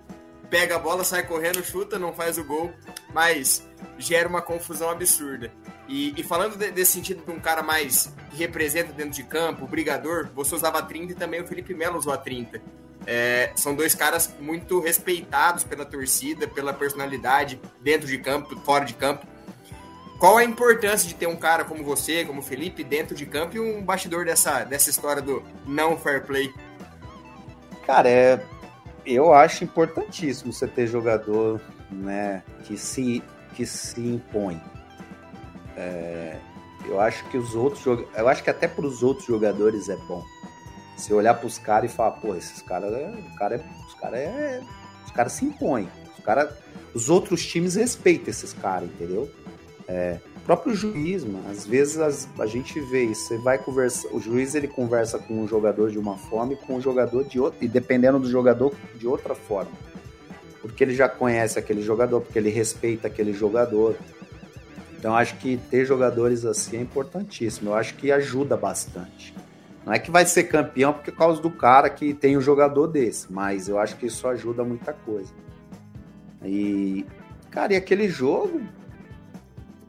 [0.49, 2.73] pega a bola, sai correndo, chuta, não faz o gol,
[3.13, 3.67] mas
[3.99, 5.51] gera uma confusão absurda.
[5.87, 9.67] E, e falando de, desse sentido de um cara mais que representa dentro de campo,
[9.67, 12.59] brigador, você usava 30 e também o Felipe Melo usou a 30.
[13.05, 18.93] É, são dois caras muito respeitados pela torcida, pela personalidade dentro de campo, fora de
[18.93, 19.27] campo.
[20.23, 23.57] Qual a importância de ter um cara como você, como o Felipe, dentro de campo
[23.57, 26.49] e um bastidor dessa, dessa história do não fair play?
[27.85, 28.41] Cara, é,
[29.05, 31.59] eu acho importantíssimo você ter jogador
[31.91, 33.21] né, que, se,
[33.53, 34.61] que se impõe.
[35.75, 36.39] É,
[36.85, 40.23] eu acho que os outros eu acho que até para os outros jogadores é bom.
[40.95, 44.19] Se olhar para os caras e falar, pô, esses caras, é, cara é, os caras
[44.21, 44.61] é,
[45.03, 45.89] os caras se impõem.
[46.17, 46.57] Os cara,
[46.93, 49.29] os outros times respeitam esses caras, entendeu?
[49.87, 54.19] É, próprio juiz, mano, às vezes as, a gente vê isso, você vai conversar, o
[54.19, 57.63] juiz ele conversa com o jogador de uma forma e com o jogador de outra,
[57.63, 59.71] e dependendo do jogador, de outra forma.
[60.61, 63.97] Porque ele já conhece aquele jogador, porque ele respeita aquele jogador.
[64.97, 69.33] Então acho que ter jogadores assim é importantíssimo, eu acho que ajuda bastante.
[69.85, 73.31] Não é que vai ser campeão por causa do cara que tem um jogador desse,
[73.31, 75.33] mas eu acho que isso ajuda muita coisa.
[76.41, 77.05] E,
[77.51, 78.61] cara, e aquele jogo,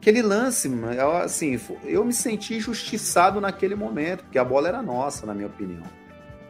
[0.05, 0.71] aquele lance,
[1.23, 5.81] assim, eu me senti injustiçado naquele momento, porque a bola era nossa, na minha opinião.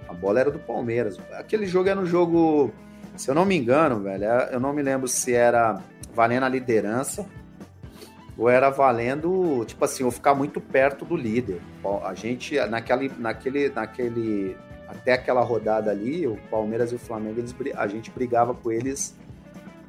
[0.10, 1.18] A bola era do Palmeiras.
[1.32, 2.74] Aquele jogo era um jogo,
[3.16, 5.82] se eu não me engano, velho, é, eu não me lembro se era
[6.14, 7.26] valendo a liderança
[8.38, 11.62] ou era valendo, tipo assim, ou ficar muito perto do líder.
[12.04, 17.56] A gente, naquele, naquele, naquele, até aquela rodada ali, o Palmeiras e o Flamengo, eles,
[17.78, 19.16] a gente brigava com eles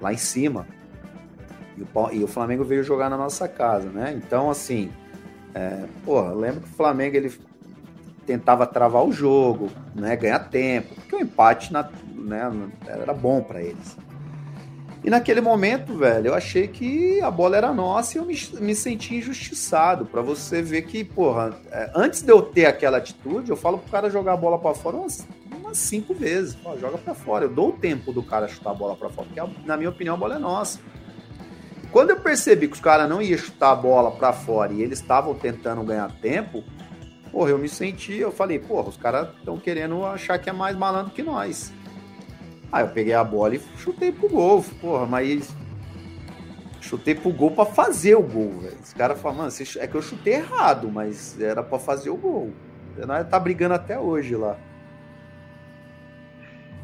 [0.00, 0.68] lá em cima.
[1.76, 4.14] E o, e o Flamengo veio jogar na nossa casa, né?
[4.16, 4.90] Então, assim,
[5.54, 7.32] é, porra, lembro que o Flamengo ele
[8.26, 10.16] tentava travar o jogo, né?
[10.16, 12.50] Ganhar tempo, porque o empate na, né,
[12.86, 13.96] era bom para eles.
[15.06, 18.74] E naquele momento, velho, eu achei que a bola era nossa e eu me, me
[18.74, 20.04] senti injustiçado.
[20.04, 23.88] para você ver que, porra, é, antes de eu ter aquela atitude, eu falo pro
[23.88, 25.24] cara jogar a bola para fora umas,
[25.60, 26.56] umas cinco vezes.
[26.56, 27.44] Pô, joga para fora.
[27.44, 30.16] Eu dou o tempo do cara chutar a bola para fora, porque, na minha opinião,
[30.16, 30.80] a bola é nossa.
[31.96, 35.00] Quando eu percebi que os caras não iam chutar a bola para fora e eles
[35.00, 36.62] estavam tentando ganhar tempo,
[37.32, 40.76] porra, eu me senti, eu falei, porra, os caras estão querendo achar que é mais
[40.76, 41.72] malandro que nós.
[42.70, 45.48] Aí eu peguei a bola e chutei pro gol, porra, mas
[46.82, 48.76] chutei pro gol para fazer o gol, velho.
[48.84, 52.52] Os caras falam, mano, é que eu chutei errado, mas era para fazer o gol.
[53.06, 54.58] Nós tá brigando até hoje lá.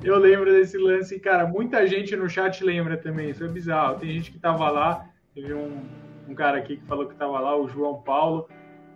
[0.04, 4.00] Eu lembro desse lance, cara, muita gente no chat lembra também, isso é bizarro.
[4.00, 5.80] Tem gente que tava lá, teve um,
[6.28, 8.48] um cara aqui que falou que tava lá, o João Paulo.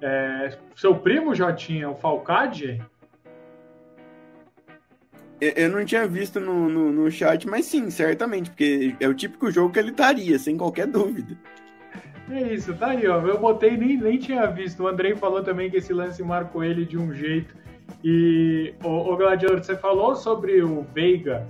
[0.02, 2.82] É, seu primo já tinha o Falcade?
[5.40, 9.50] Eu não tinha visto no, no, no, chat, mas sim, certamente, porque é o típico
[9.50, 11.36] jogo que ele estaria, sem qualquer dúvida.
[12.30, 13.20] É isso, tá aí, ó.
[13.20, 14.82] Eu botei nem, nem tinha visto.
[14.82, 17.54] O Andrei falou também que esse lance marcou ele de um jeito
[18.03, 21.47] e o, o Gladiador, você falou sobre o Veiga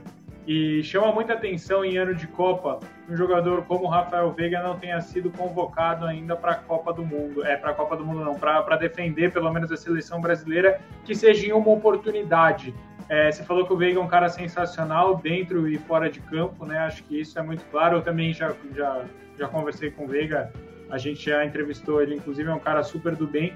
[0.47, 4.77] e chama muita atenção em ano de Copa um jogador como o Rafael Veiga não
[4.79, 8.25] tenha sido convocado ainda para a Copa do Mundo, é para a Copa do Mundo
[8.25, 12.75] não, para defender pelo menos a seleção brasileira, que seja uma oportunidade.
[13.09, 16.67] É, você falou que o Veiga é um cara sensacional dentro e fora de campo,
[16.67, 16.79] né?
[16.79, 17.99] Acho que isso é muito claro.
[17.99, 19.05] Eu também já, já,
[19.39, 20.53] já conversei com o Veiga,
[20.91, 23.55] a gente já entrevistou ele, inclusive é um cara super do bem.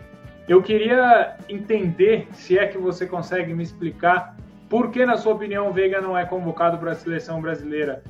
[0.51, 4.37] Eu queria entender, se é que você consegue me explicar,
[4.69, 8.03] por que, na sua opinião, o Veiga não é convocado para a seleção brasileira?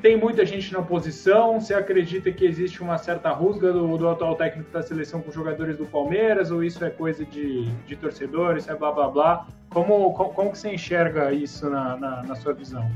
[0.00, 1.60] Tem muita gente na posição?
[1.60, 5.76] Você acredita que existe uma certa rusga do, do atual técnico da seleção com jogadores
[5.76, 6.52] do Palmeiras?
[6.52, 9.48] Ou isso é coisa de, de torcedores, é blá blá blá?
[9.70, 12.88] Como, como, como que você enxerga isso na, na, na sua visão?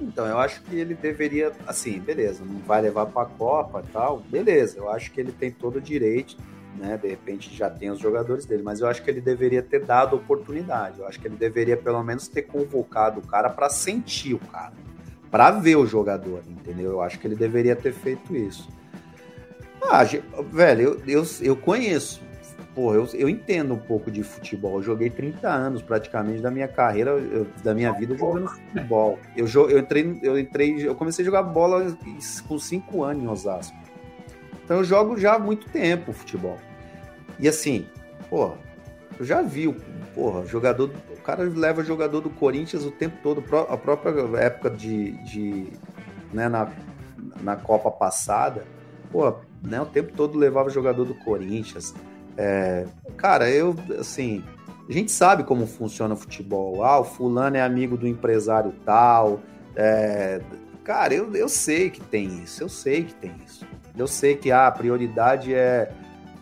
[0.00, 4.18] Então, eu acho que ele deveria, assim, beleza, não vai levar para a Copa tal,
[4.18, 6.36] beleza, eu acho que ele tem todo o direito,
[6.76, 6.96] né?
[6.96, 10.16] De repente já tem os jogadores dele, mas eu acho que ele deveria ter dado
[10.16, 14.38] oportunidade, eu acho que ele deveria pelo menos ter convocado o cara para sentir o
[14.38, 14.72] cara,
[15.30, 16.92] para ver o jogador, entendeu?
[16.92, 18.68] Eu acho que ele deveria ter feito isso.
[19.82, 20.02] Ah,
[20.52, 22.20] velho, eu, eu, eu conheço
[22.78, 24.76] porra, eu, eu entendo um pouco de futebol.
[24.76, 29.18] Eu joguei 30 anos praticamente da minha carreira, eu, da minha vida jogando futebol.
[29.36, 31.98] Eu, eu entrei, eu entrei, eu comecei a jogar bola
[32.46, 33.76] com 5 anos em Osasco.
[34.68, 36.58] Então eu jogo já há muito tempo futebol.
[37.38, 37.86] E assim,
[38.28, 38.58] porra,
[39.18, 39.72] eu já vi,
[40.14, 45.12] porra, jogador, o cara leva jogador do Corinthians o tempo todo, a própria época de,
[45.24, 45.72] de
[46.34, 46.70] né, na,
[47.40, 48.66] na Copa passada,
[49.10, 51.94] pô, né, o tempo todo levava jogador do Corinthians.
[52.36, 52.84] É,
[53.16, 54.44] cara, eu, assim,
[54.86, 56.84] a gente sabe como funciona o futebol.
[56.84, 59.40] Ah, o fulano é amigo do empresário tal.
[59.74, 60.42] É,
[60.84, 63.66] cara, eu, eu sei que tem isso, eu sei que tem isso.
[63.98, 65.90] Eu sei que ah, a prioridade é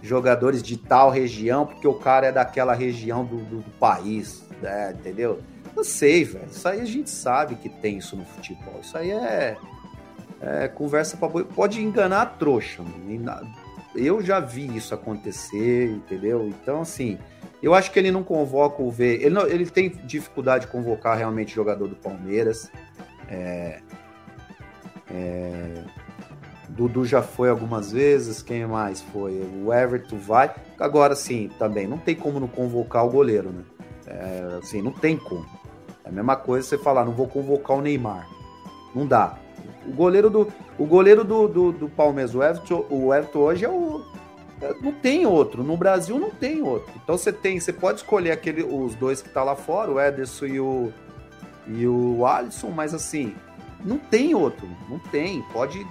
[0.03, 4.95] jogadores de tal região, porque o cara é daquela região do, do, do país, né,
[4.97, 5.41] entendeu?
[5.75, 6.47] Eu sei, velho.
[6.51, 8.81] Isso aí a gente sabe que tem isso no futebol.
[8.81, 9.57] Isso aí é,
[10.41, 12.83] é conversa para Pode enganar a trouxa.
[12.83, 16.47] Mano eu já vi isso acontecer, entendeu?
[16.49, 17.19] Então, assim,
[17.63, 19.15] eu acho que ele não convoca o V.
[19.23, 22.71] Ele, não, ele tem dificuldade de convocar realmente jogador do Palmeiras.
[23.29, 23.81] É,
[25.11, 25.83] é,
[26.69, 29.41] Dudu já foi algumas vezes, quem mais foi?
[29.63, 30.55] O Everton vai.
[30.79, 33.63] Agora sim, também não tem como não convocar o goleiro, né?
[34.07, 35.47] É, assim, não tem como.
[36.05, 38.29] É a mesma coisa você falar, não vou convocar o Neymar.
[38.95, 39.37] Não dá.
[39.87, 40.49] O goleiro do,
[40.79, 44.05] o goleiro do, do, do Palmeiras, o Everton, o Everton hoje é o.
[44.61, 45.63] É, não tem outro.
[45.63, 46.93] No Brasil não tem outro.
[47.03, 50.47] Então você tem, você pode escolher aquele, os dois que tá lá fora, o Ederson
[50.47, 50.93] e o,
[51.67, 53.35] e o Alisson, mas assim,
[53.85, 54.67] não tem outro.
[54.89, 55.43] Não tem.
[55.53, 55.87] Pode,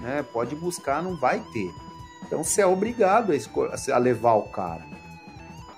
[0.00, 1.70] né, pode buscar, não vai ter.
[2.26, 4.84] Então você é obrigado a, a levar o cara.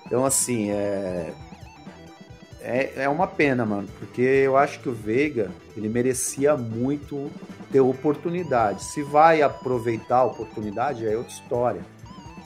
[0.05, 1.33] Então, assim, é,
[2.61, 7.31] é, é uma pena, mano, porque eu acho que o Veiga, ele merecia muito
[7.71, 8.83] ter oportunidade.
[8.83, 11.81] Se vai aproveitar a oportunidade, é outra história.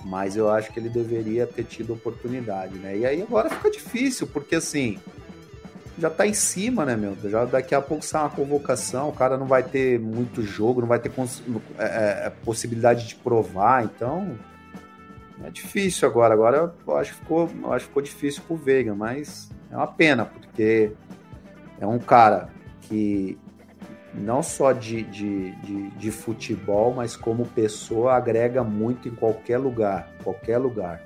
[0.05, 2.97] Mas eu acho que ele deveria ter tido oportunidade, né?
[2.97, 4.97] E aí agora fica difícil, porque assim,
[5.97, 7.17] já tá em cima, né, meu?
[7.29, 10.87] Já daqui a pouco sai uma convocação, o cara não vai ter muito jogo, não
[10.87, 11.11] vai ter
[11.79, 14.37] é, é, é, possibilidade de provar, então
[15.43, 16.33] é difícil agora.
[16.33, 20.25] Agora eu acho que ficou, acho que ficou difícil pro Veiga, mas é uma pena,
[20.25, 20.91] porque
[21.79, 22.49] é um cara
[22.81, 23.37] que
[24.13, 30.09] não só de, de, de, de, futebol, mas como pessoa agrega muito em qualquer lugar,
[30.23, 31.01] qualquer lugar.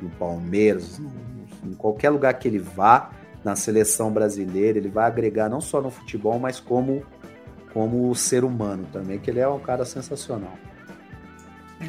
[0.00, 0.98] No Palmeiras,
[1.62, 3.10] em qualquer lugar que ele vá,
[3.44, 7.04] na seleção brasileira, ele vai agregar não só no futebol, mas como
[7.72, 10.52] como ser humano também, que ele é um cara sensacional.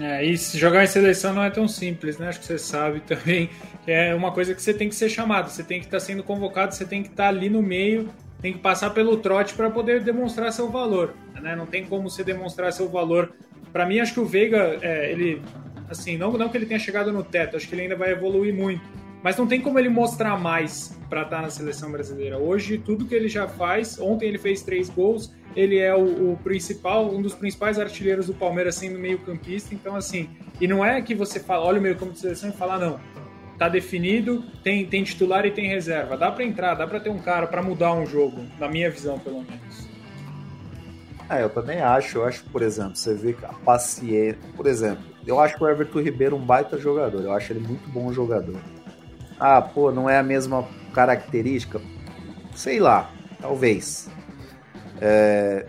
[0.02, 2.30] É, e jogar em seleção não é tão simples, né?
[2.30, 3.50] Acho que você sabe também.
[3.86, 6.74] É uma coisa que você tem que ser chamado, você tem que estar sendo convocado,
[6.74, 8.10] você tem que estar ali no meio,
[8.42, 11.14] tem que passar pelo trote para poder demonstrar seu valor.
[11.40, 11.56] Né?
[11.56, 13.34] Não tem como você demonstrar seu valor.
[13.72, 15.42] Para mim, acho que o Veiga, é, ele,
[15.90, 18.54] assim, não, não que ele tenha chegado no teto, acho que ele ainda vai evoluir
[18.54, 18.82] muito.
[19.24, 22.38] Mas não tem como ele mostrar mais para estar na seleção brasileira.
[22.38, 26.38] Hoje, tudo que ele já faz, ontem ele fez três gols, ele é o, o,
[26.44, 29.74] principal, um dos principais artilheiros do Palmeiras sendo meio-campista.
[29.74, 32.78] Então, assim, e não é que você fala, olha o meio-campo de seleção e fala,
[32.78, 33.00] não,
[33.58, 36.18] tá definido, tem, tem titular e tem reserva.
[36.18, 39.18] Dá para entrar, dá para ter um cara para mudar um jogo, na minha visão,
[39.18, 39.88] pelo menos.
[41.30, 42.18] É, eu também acho.
[42.18, 44.38] Eu acho, por exemplo, você vê a paciência.
[44.56, 47.22] Por exemplo, eu acho o Everton Ribeiro um baita jogador.
[47.22, 48.60] Eu acho ele muito bom jogador.
[49.40, 51.82] Ah, pô, não é a mesma característica?
[52.56, 53.10] Sei lá,
[53.42, 54.10] talvez.
[55.02, 55.66] É,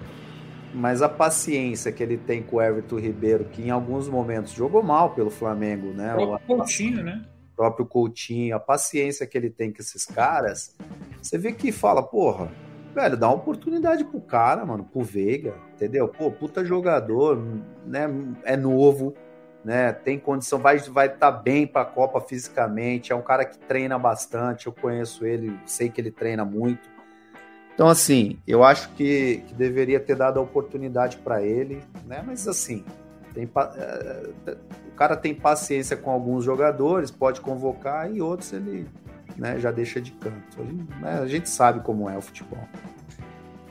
[0.74, 4.82] mas a paciência que ele tem com o Everton Ribeiro, que em alguns momentos jogou
[4.82, 6.14] mal pelo Flamengo, né?
[6.14, 7.24] O próprio Coutinho, né?
[7.52, 10.76] O próprio Coutinho, a paciência que ele tem com esses caras,
[11.22, 12.50] você vê que fala, porra,
[12.94, 16.08] velho, dá uma oportunidade pro cara, mano, pro Veiga, entendeu?
[16.08, 17.40] Pô, puta jogador,
[17.86, 18.08] né?
[18.44, 19.14] É novo,
[19.64, 19.92] né?
[19.92, 23.12] Tem condição, vai vai estar tá bem para a Copa fisicamente.
[23.12, 24.66] É um cara que treina bastante.
[24.66, 26.94] Eu conheço ele, sei que ele treina muito.
[27.74, 32.22] Então, assim, eu acho que, que deveria ter dado a oportunidade para ele, né?
[32.24, 32.84] Mas assim,
[33.32, 34.56] Tem, é,
[34.86, 38.86] o cara tem paciência com alguns jogadores, pode convocar, e outros ele
[39.36, 40.60] né, já deixa de canto.
[40.60, 42.62] A gente, né, a gente sabe como é o futebol.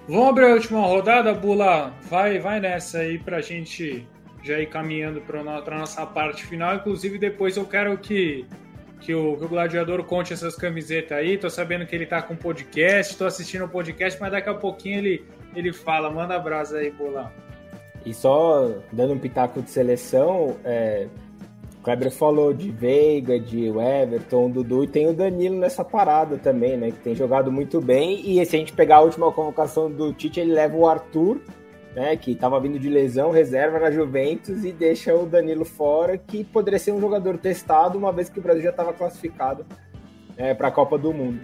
[0.05, 1.93] Vamos abrir a última rodada, Bula.
[2.09, 4.05] Vai, vai nessa aí pra gente
[4.43, 6.75] já ir caminhando para a nossa parte final.
[6.75, 8.45] Inclusive, depois eu quero que,
[8.99, 11.37] que, o, que o Gladiador conte essas camisetas aí.
[11.37, 14.99] Tô sabendo que ele tá com podcast, tô assistindo o podcast, mas daqui a pouquinho
[14.99, 15.25] ele,
[15.55, 16.11] ele fala.
[16.11, 17.31] Manda brasa aí, Bula.
[18.05, 21.07] E só dando um pitaco de seleção, é,
[21.79, 26.75] o Kleber falou de Veiga, de Everton, Dudu, e tem o Danilo nessa parada também,
[26.75, 26.91] né?
[26.91, 28.21] Que tem jogado muito bem.
[28.25, 31.39] E se a gente pegar a última convocação do Tite, ele leva o Arthur,
[31.95, 32.15] né?
[32.15, 36.79] Que estava vindo de lesão, reserva na Juventus, e deixa o Danilo fora, que poderia
[36.79, 39.65] ser um jogador testado, uma vez que o Brasil já estava classificado
[40.37, 41.39] é, para a Copa do Mundo.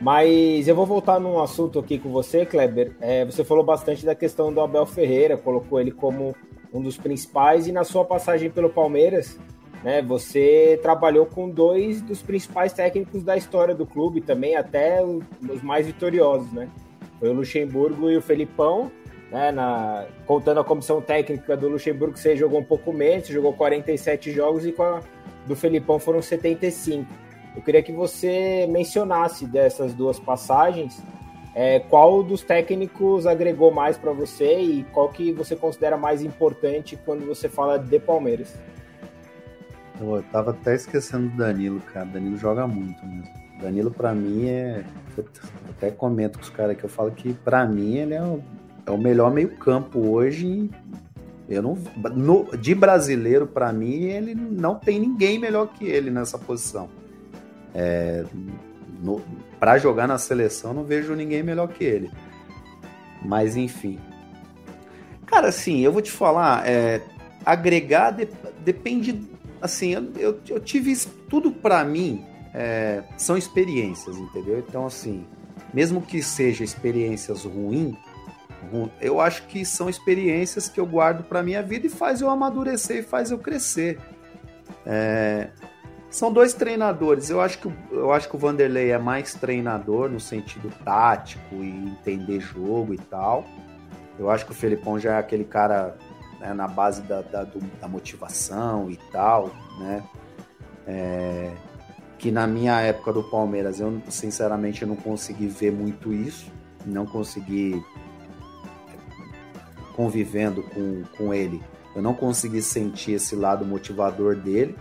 [0.00, 2.92] Mas eu vou voltar num assunto aqui com você, Kleber.
[3.00, 6.34] É, você falou bastante da questão do Abel Ferreira, colocou ele como
[6.72, 9.38] um dos principais, e na sua passagem pelo Palmeiras,
[9.84, 15.62] né, você trabalhou com dois dos principais técnicos da história do clube também, até os
[15.62, 16.68] mais vitoriosos, né?
[17.20, 18.90] Foi o Luxemburgo e o Felipão,
[19.34, 24.30] né, na, contando a comissão técnica do Luxemburgo, você jogou um pouco menos, jogou 47
[24.30, 25.00] jogos e com a
[25.44, 27.04] do Felipão foram 75.
[27.56, 31.02] Eu queria que você mencionasse dessas duas passagens
[31.52, 36.96] é, qual dos técnicos agregou mais para você e qual que você considera mais importante
[37.04, 38.54] quando você fala de Palmeiras.
[40.00, 42.06] Eu tava até esquecendo do Danilo, cara.
[42.06, 43.34] Danilo joga muito mesmo.
[43.60, 44.84] Danilo, para mim, é.
[45.16, 45.24] Eu
[45.70, 48.42] até comento com os caras que eu falo que, para mim, ele é o,
[48.86, 50.70] é o melhor meio-campo hoje.
[51.48, 51.78] Eu não.
[52.14, 56.88] No, de brasileiro, para mim, ele não tem ninguém melhor que ele nessa posição.
[57.74, 58.24] É,
[59.58, 62.10] para jogar na seleção, não vejo ninguém melhor que ele.
[63.22, 63.98] Mas enfim.
[65.26, 67.02] Cara, assim, eu vou te falar, é,
[67.44, 68.28] agregar de,
[68.64, 69.22] depende.
[69.60, 70.94] Assim, eu, eu, eu tive
[71.28, 72.24] tudo para mim
[72.54, 74.60] é, são experiências, entendeu?
[74.60, 75.26] Então, assim,
[75.72, 77.96] mesmo que seja experiências ruins,
[79.00, 82.98] eu acho que são experiências que eu guardo para minha vida e faz eu amadurecer
[82.98, 83.98] e faz eu crescer.
[84.86, 85.50] É,
[86.10, 87.28] são dois treinadores.
[87.28, 91.68] Eu acho que, eu acho que o Vanderlei é mais treinador no sentido tático e
[91.68, 93.44] entender jogo e tal.
[94.18, 95.96] Eu acho que o Felipão já é aquele cara
[96.38, 100.04] né, na base da, da, do, da, motivação e tal, né?
[100.86, 101.50] É,
[102.16, 106.52] que na minha época do Palmeiras eu sinceramente não consegui ver muito isso,
[106.86, 107.82] não consegui
[109.94, 111.62] convivendo com, com ele,
[111.94, 114.76] eu não consegui sentir esse lado motivador dele.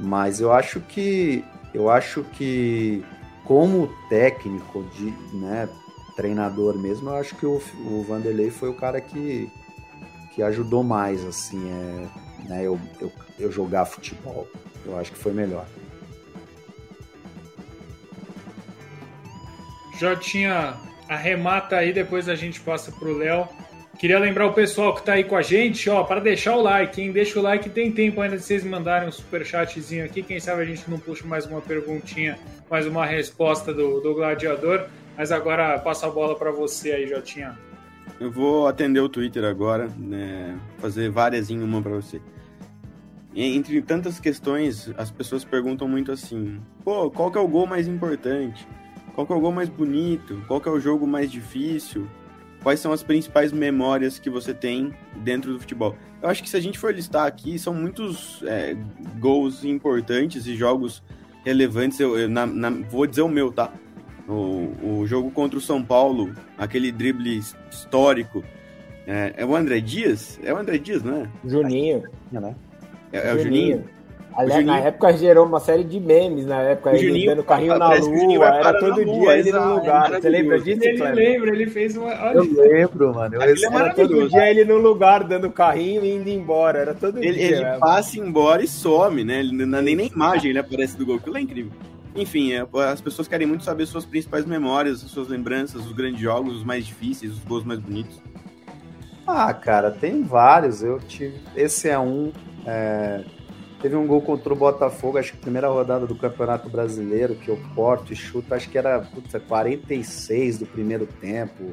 [0.00, 1.44] Mas eu acho que
[1.74, 3.04] eu acho que
[3.44, 5.68] como técnico de, né,
[6.16, 9.50] treinador mesmo, eu acho que o, o Vanderlei foi o cara que,
[10.34, 14.48] que ajudou mais assim, é, né, eu, eu, eu jogar futebol.
[14.84, 15.66] Eu acho que foi melhor.
[19.98, 20.76] Já tinha
[21.08, 23.48] arremata aí, depois a gente passa pro Léo.
[23.98, 27.02] Queria lembrar o pessoal que está aí com a gente, ó, para deixar o like,
[27.02, 27.10] hein?
[27.10, 30.22] Deixa o like, tem tempo ainda de vocês mandarem um super chatzinho aqui.
[30.22, 32.38] Quem sabe a gente não puxa mais uma perguntinha,
[32.70, 34.86] mais uma resposta do, do gladiador.
[35.16, 37.58] Mas agora passa a bola para você aí, Jotinha.
[38.20, 40.56] Eu vou atender o Twitter agora, né?
[40.78, 42.20] Fazer várias em uma para você.
[43.34, 47.88] Entre tantas questões, as pessoas perguntam muito assim: pô, qual que é o gol mais
[47.88, 48.64] importante?
[49.12, 50.40] Qual que é o gol mais bonito?
[50.46, 52.06] Qual que é o jogo mais difícil?
[52.62, 55.96] Quais são as principais memórias que você tem dentro do futebol.
[56.20, 58.76] Eu acho que se a gente for listar aqui, são muitos é,
[59.18, 61.02] gols importantes e jogos
[61.44, 62.00] relevantes.
[62.00, 63.72] Eu, eu na, na, vou dizer o meu, tá?
[64.28, 67.40] O, o jogo contra o São Paulo, aquele drible
[67.70, 68.44] histórico.
[69.06, 70.38] É, é o André Dias?
[70.42, 71.28] É o André Dias, não é?
[71.44, 72.02] Juninho.
[73.12, 73.84] É, é o Juninho.
[74.38, 77.92] Aliás, na época gerou uma série de memes, na época, ele Juninho, dando carrinho na
[77.94, 80.12] lua, era todo dia lua, ele no lugar.
[80.12, 82.06] Você lembra disso, Ele lembra, ele fez uma...
[82.06, 82.36] Olha.
[82.36, 83.34] Eu lembro, mano.
[83.34, 87.18] Eu era, era todo dia ele no lugar, dando carrinho e indo embora, era todo
[87.18, 87.46] ele, dia.
[87.46, 87.80] Ele mesmo.
[87.80, 89.40] passa embora e some, né?
[89.40, 91.72] Ele, nem na imagem ele aparece do gol, aquilo é incrível.
[92.14, 96.58] Enfim, é, as pessoas querem muito saber suas principais memórias, suas lembranças, os grandes jogos,
[96.58, 98.22] os mais difíceis, os gols mais bonitos.
[99.26, 100.80] Ah, cara, tem vários.
[100.80, 101.40] Eu tive.
[101.56, 102.30] Esse é um.
[102.64, 103.24] É
[103.80, 107.58] Teve um gol contra o Botafogo, acho que primeira rodada do Campeonato Brasileiro, que eu
[107.76, 111.72] corto e chuto, acho que era putz, 46 do primeiro tempo.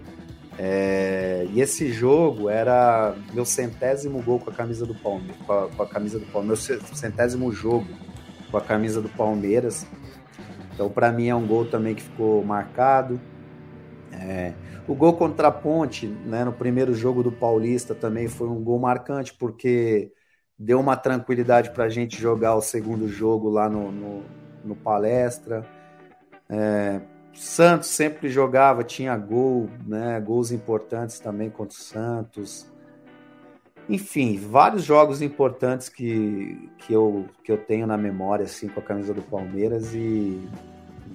[0.58, 5.68] É, e esse jogo era meu centésimo gol com a camisa do Palmeiras, com a,
[5.68, 7.88] com a camisa do Palmeiras, meu centésimo jogo
[8.52, 9.86] com a camisa do Palmeiras.
[10.74, 13.20] Então, para mim é um gol também que ficou marcado.
[14.12, 14.54] É,
[14.88, 18.80] o gol contra a Ponte, né, no primeiro jogo do Paulista também foi um gol
[18.80, 20.12] marcante, porque
[20.58, 24.24] deu uma tranquilidade para a gente jogar o segundo jogo lá no, no,
[24.64, 25.66] no palestra.
[26.50, 27.02] É,
[27.34, 32.66] Santos sempre jogava, tinha gol, né, gols importantes também contra o Santos.
[33.90, 38.84] Enfim, vários jogos importantes que, que, eu, que eu tenho na memória assim com a
[38.84, 40.42] camisa do Palmeiras e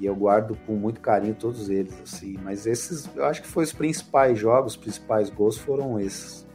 [0.00, 2.38] e eu guardo com muito carinho todos eles, assim.
[2.42, 6.48] Mas esses, eu acho que foram os principais jogos, os principais gols foram esses.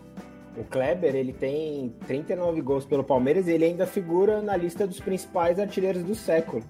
[0.58, 5.00] O Kleber, ele tem 39 gols pelo Palmeiras e ele ainda figura na lista dos
[5.00, 6.64] principais artilheiros do século,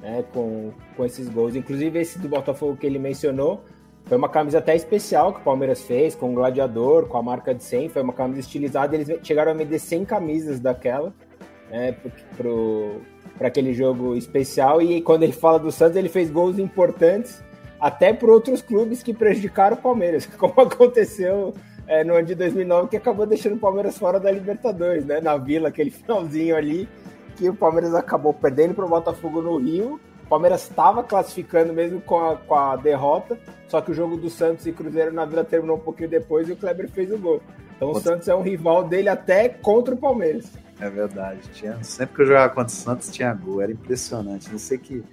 [0.00, 1.54] né, com, com esses gols.
[1.54, 3.62] Inclusive esse do Botafogo que ele mencionou,
[4.06, 7.54] foi uma camisa até especial que o Palmeiras fez, com o gladiador, com a marca
[7.54, 11.12] de 100, foi uma camisa estilizada, eles chegaram a vender 100 camisas daquela,
[11.70, 11.94] né,
[13.36, 14.80] para aquele jogo especial.
[14.80, 17.44] E quando ele fala do Santos, ele fez gols importantes
[17.78, 21.52] até para outros clubes que prejudicaram o Palmeiras, como aconteceu
[21.86, 25.20] é, no ano de 2009, que acabou deixando o Palmeiras fora da Libertadores, né?
[25.20, 26.88] Na Vila, aquele finalzinho ali,
[27.36, 30.00] que o Palmeiras acabou perdendo para o Botafogo no Rio.
[30.24, 34.28] O Palmeiras estava classificando mesmo com a, com a derrota, só que o jogo do
[34.28, 37.40] Santos e Cruzeiro na Vila terminou um pouquinho depois e o Kleber fez o gol.
[37.76, 40.50] Então o Santos é um rival dele até contra o Palmeiras.
[40.80, 41.40] É verdade.
[41.52, 44.50] Tinha, sempre que eu jogava contra o Santos tinha gol, era impressionante.
[44.50, 45.04] Não sei que.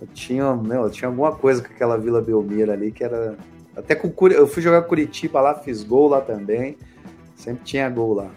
[0.00, 3.36] Eu tinha, meu, eu tinha alguma coisa com aquela Vila Belmiro ali que era.
[3.76, 6.76] Até com Eu fui jogar Curitiba lá, fiz gol lá também.
[7.34, 8.30] Sempre tinha gol lá.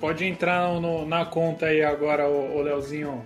[0.00, 3.22] Pode entrar no, na conta aí agora, o, o Leozinho.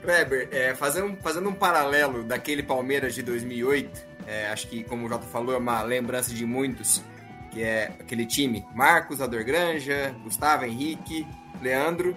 [0.00, 5.08] Kleber, é, fazendo, fazendo um paralelo daquele Palmeiras de 2008, é, acho que, como o
[5.08, 7.02] Jota falou, é uma lembrança de muitos
[7.50, 11.26] que é aquele time Marcos, Ador Granja, Gustavo Henrique,
[11.60, 12.16] Leandro,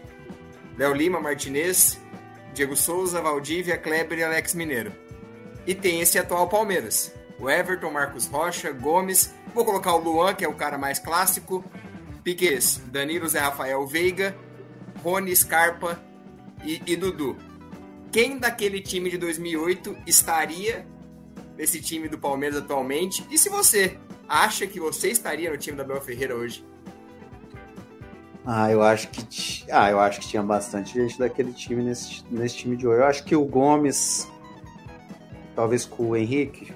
[0.77, 1.99] Léo Lima, Martinez,
[2.53, 4.91] Diego Souza, Valdívia, Kleber e Alex Mineiro.
[5.65, 7.13] E tem esse atual Palmeiras.
[7.39, 9.33] O Everton, Marcos Rocha, Gomes.
[9.53, 11.63] Vou colocar o Luan, que é o cara mais clássico.
[12.23, 14.35] Piquez, Danilo, Zé Rafael Veiga,
[15.03, 15.99] Rony, Scarpa
[16.63, 17.35] e, e Dudu.
[18.11, 20.85] Quem daquele time de 2008 estaria
[21.57, 23.25] nesse time do Palmeiras atualmente?
[23.31, 23.97] E se você
[24.27, 26.63] acha que você estaria no time da Bel Ferreira hoje?
[28.45, 32.57] Ah, eu acho que ah, eu acho que tinha bastante gente daquele time nesse, nesse
[32.57, 33.01] time de hoje.
[33.01, 34.27] Eu acho que o Gomes,
[35.55, 36.73] talvez com o Henrique,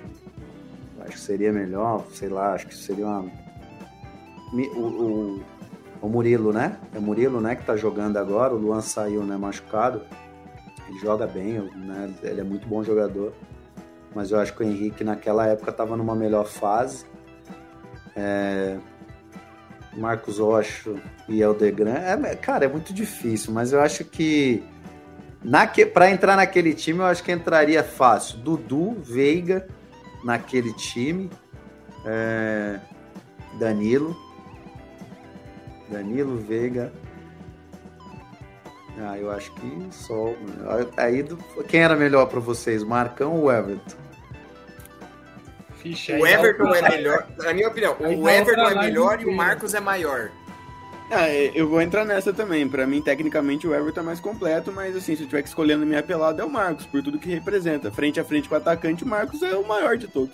[0.99, 3.45] acho que seria melhor, sei lá, acho que seria uma
[4.53, 5.43] o, o,
[6.01, 6.77] o Murilo, né?
[6.93, 8.53] É o Murilo, né, que tá jogando agora.
[8.53, 10.01] O Luan saiu, né, machucado.
[10.87, 12.13] Ele joga bem, né?
[12.21, 13.33] Ele é muito bom jogador.
[14.13, 17.05] Mas eu acho que o Henrique naquela época estava numa melhor fase.
[18.15, 18.77] É,
[19.95, 21.93] Marcos Ocho e Aldegran.
[21.93, 24.63] É, cara, é muito difícil, mas eu acho que
[25.93, 28.39] para entrar naquele time, eu acho que entraria fácil.
[28.39, 29.67] Dudu, Veiga
[30.23, 31.29] naquele time.
[32.05, 32.79] É,
[33.59, 34.15] Danilo.
[35.89, 36.91] Danilo, Veiga.
[38.97, 40.33] Ah, eu acho que só.
[40.97, 41.25] Aí,
[41.67, 44.04] quem era melhor para vocês, Marcão ou Everton?
[45.85, 47.27] Ficha o Everton é melhor.
[47.37, 50.31] Na minha opinião, o Everton é melhor e o Marcos é maior.
[51.11, 52.67] Ah, é, eu vou entrar nessa também.
[52.67, 55.77] Para mim, tecnicamente, o Everton é mais completo, mas assim, se eu tiver que escolher
[55.77, 57.91] na minha pelada, é o Marcos, por tudo que representa.
[57.91, 60.33] Frente a frente com o atacante, o Marcos é o maior de todos.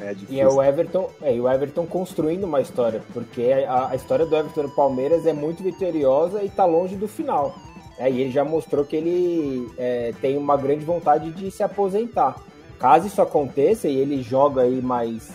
[0.00, 4.24] É e é o Everton, é, o Everton construindo uma história, porque a, a, história
[4.24, 7.58] do Everton no Palmeiras é muito vitoriosa e tá longe do final.
[7.98, 12.36] É, e ele já mostrou que ele é, tem uma grande vontade de se aposentar.
[12.78, 15.30] Caso isso aconteça e ele joga aí mais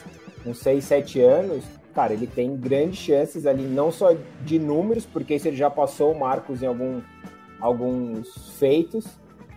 [0.46, 1.64] uns 6, 7 anos,
[1.94, 6.14] cara, ele tem grandes chances ali, não só de números, porque isso ele já passou
[6.14, 7.02] o Marcos em algum,
[7.60, 9.06] alguns feitos,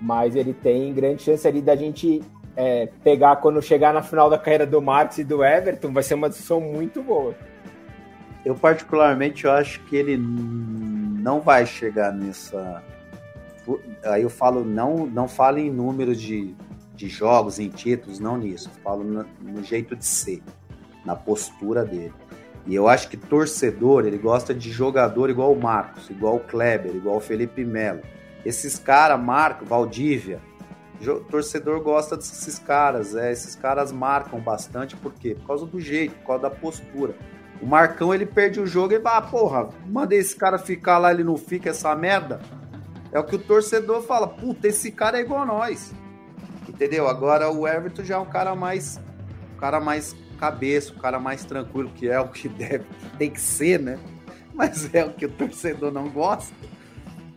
[0.00, 2.22] mas ele tem grande chance ali da gente
[2.56, 6.14] é, pegar quando chegar na final da carreira do Marcos e do Everton, vai ser
[6.14, 7.34] uma discussão muito boa.
[8.44, 12.82] Eu particularmente eu acho que ele não vai chegar nessa.
[14.04, 16.54] Aí eu falo não, não falo em número de
[16.96, 18.70] de jogos, em títulos, não nisso.
[18.74, 20.42] Eu falo no, no, jeito de ser,
[21.04, 22.14] na postura dele.
[22.66, 26.96] E eu acho que torcedor, ele gosta de jogador igual o Marcos, igual o Kleber,
[26.96, 28.00] igual o Felipe Melo.
[28.44, 30.40] Esses caras, Marco, Valdívia,
[31.30, 33.14] torcedor gosta desses caras.
[33.14, 35.34] É, esses caras marcam bastante, por quê?
[35.34, 37.14] Por causa do jeito, por causa da postura.
[37.60, 41.10] O Marcão, ele perde o jogo e vai, ah, porra, mandei esse cara ficar lá,
[41.10, 42.40] ele não fica, essa merda.
[43.12, 45.94] É o que o torcedor fala, puta, esse cara é igual a nós.
[46.68, 47.08] Entendeu?
[47.08, 49.00] Agora o Everton já é um cara mais.
[49.54, 52.84] Um cara mais cabeça, um cara mais tranquilo, que é o que deve,
[53.18, 53.98] tem que ser, né?
[54.54, 56.54] Mas é o que o torcedor não gosta.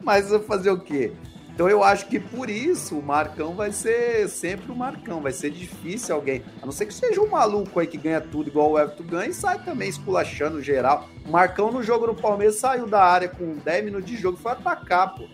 [0.02, 1.14] Mas eu fazer o quê?
[1.60, 5.20] Então eu acho que por isso o Marcão vai ser sempre o Marcão.
[5.20, 6.42] Vai ser difícil alguém.
[6.62, 9.30] A não ser que seja um maluco aí que ganha tudo igual o Everton ganha
[9.30, 11.10] e sai também esculachando geral.
[11.26, 14.42] O Marcão no jogo no Palmeiras saiu da área com 10 minutos de jogo e
[14.42, 15.26] foi atacar, pô.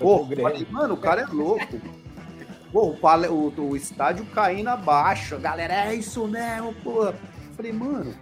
[0.00, 1.80] Pô, falei, mano, o cara é louco.
[2.72, 2.96] Pô, o,
[3.30, 5.38] o, o estádio caindo abaixo.
[5.38, 7.12] Galera, é isso mesmo, pô.
[7.54, 8.14] Falei, mano,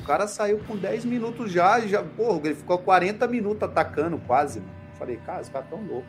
[0.00, 4.62] o cara saiu com 10 minutos já, já, porra, ele ficou 40 minutos atacando quase.
[4.94, 6.06] Falei, cara, esse cara tão louco.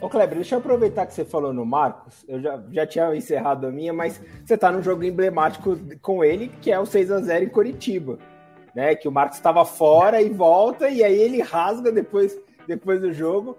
[0.00, 2.24] Ô, Kleber, deixa eu aproveitar que você falou no Marcos.
[2.26, 6.48] Eu já, já tinha encerrado a minha, mas você tá num jogo emblemático com ele,
[6.60, 8.18] que é o 6 a 0 em Curitiba.
[8.74, 8.94] Né?
[8.94, 13.56] Que o Marcos estava fora e volta, e aí ele rasga depois, depois do jogo.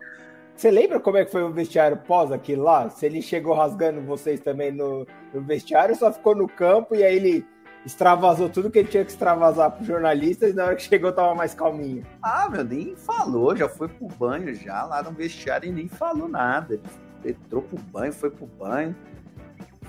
[0.62, 2.88] Você lembra como é que foi o vestiário pós aquilo lá?
[2.88, 7.16] Se ele chegou rasgando vocês também no, no vestiário, só ficou no campo e aí
[7.16, 7.48] ele
[7.84, 11.34] extravasou tudo que ele tinha que extravasar pro jornalista e na hora que chegou tava
[11.34, 12.06] mais calminho.
[12.22, 16.28] Ah, meu, nem falou, já foi pro banho já lá no vestiário e nem falou
[16.28, 16.80] nada.
[17.24, 18.96] Ele entrou pro banho, foi pro banho,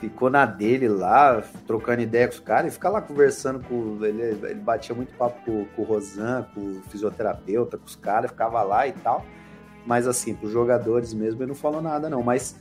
[0.01, 4.03] ficou na dele lá, trocando ideia com os caras e fica lá conversando com.
[4.03, 8.31] Ele, ele batia muito papo com, com o Rosan, com o fisioterapeuta, com os caras,
[8.31, 9.23] ficava lá e tal.
[9.87, 12.23] Mas assim, pros jogadores mesmo ele não falou nada, não.
[12.23, 12.57] Mas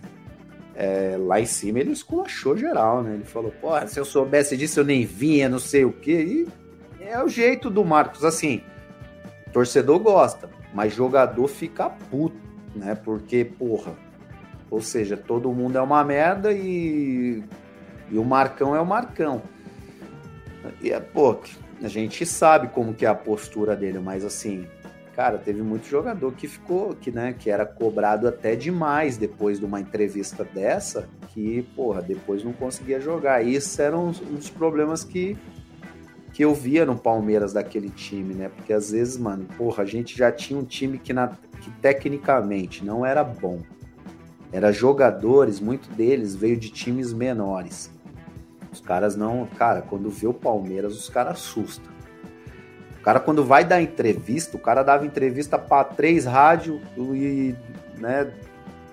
[0.76, 3.14] é, lá em cima ele esculachou geral, né?
[3.14, 6.46] Ele falou, pô, se eu soubesse disso eu nem vinha, não sei o quê.
[7.00, 8.62] E é o jeito do Marcos, assim,
[9.52, 12.38] torcedor gosta, mas jogador fica puto,
[12.76, 12.96] né?
[12.96, 13.94] Porque, porra,
[14.70, 17.44] ou seja, todo mundo é uma merda e,
[18.10, 19.42] e o Marcão é o Marcão.
[20.82, 21.38] E é, pô,
[21.84, 24.68] a gente sabe como que é a postura dele, mas assim,
[25.22, 29.66] cara, teve muito jogador que ficou, que, né, que era cobrado até demais depois de
[29.66, 33.46] uma entrevista dessa, que, porra, depois não conseguia jogar.
[33.46, 35.38] Isso eram dos problemas que,
[36.34, 38.50] que eu via no Palmeiras daquele time, né?
[38.50, 42.84] Porque às vezes, mano, porra, a gente já tinha um time que, na, que tecnicamente
[42.84, 43.60] não era bom.
[44.52, 47.92] Era jogadores, muito deles veio de times menores.
[48.74, 51.91] Os caras não, cara, quando vê o Palmeiras, os caras assustam.
[53.02, 57.56] O cara, quando vai dar entrevista, o cara dava entrevista para três rádios e
[57.98, 58.32] né,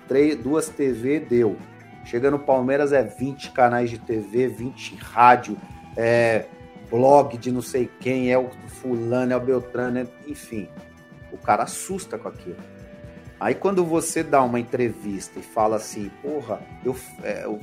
[0.07, 1.55] três, duas TV, deu.
[2.03, 5.55] Chega no Palmeiras é 20 canais de TV, 20 rádio,
[5.95, 6.45] é
[6.89, 8.49] blog de não sei quem, é o
[8.81, 10.67] fulano, é o Beltrano, é, enfim.
[11.31, 12.57] O cara assusta com aquilo.
[13.39, 17.59] Aí quando você dá uma entrevista e fala assim, porra, eu, é, eu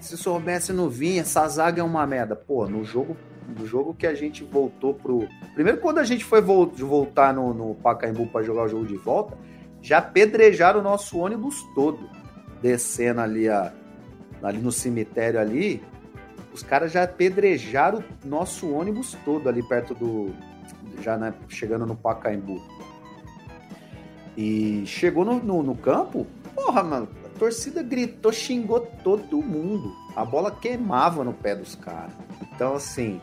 [0.00, 2.36] se soubesse não vinha, essa zaga é uma merda.
[2.36, 3.16] Pô, no jogo
[3.48, 5.26] do jogo que a gente voltou pro.
[5.54, 9.36] Primeiro, quando a gente foi voltar no, no Pacaembu para jogar o jogo de volta,
[9.82, 12.08] já apedrejaram o nosso ônibus todo,
[12.60, 13.72] descendo ali, a,
[14.42, 15.82] ali no cemitério ali.
[16.52, 20.34] Os caras já apedrejaram o nosso ônibus todo ali perto do.
[21.00, 22.60] Já né, chegando no Pacaembu.
[24.36, 29.94] E chegou no, no, no campo, porra, mano, a torcida gritou, xingou todo mundo.
[30.14, 32.12] A bola queimava no pé dos caras.
[32.54, 33.20] Então, assim,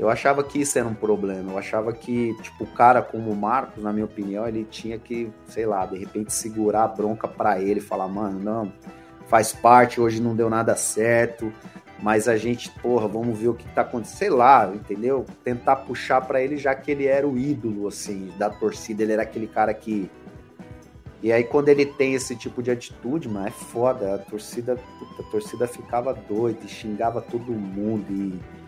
[0.00, 1.52] eu achava que isso era um problema.
[1.52, 5.30] Eu achava que, tipo, o cara como o Marcos, na minha opinião, ele tinha que,
[5.44, 8.72] sei lá, de repente segurar a bronca para ele, falar, mano, não,
[9.28, 11.52] faz parte, hoje não deu nada certo,
[12.02, 15.26] mas a gente, porra, vamos ver o que tá acontecendo, sei lá, entendeu?
[15.44, 19.22] Tentar puxar para ele, já que ele era o ídolo, assim, da torcida, ele era
[19.22, 20.10] aquele cara que.
[21.22, 24.14] E aí, quando ele tem esse tipo de atitude, mano, é foda.
[24.14, 24.78] A torcida,
[25.18, 28.59] a torcida ficava doida, xingava todo mundo e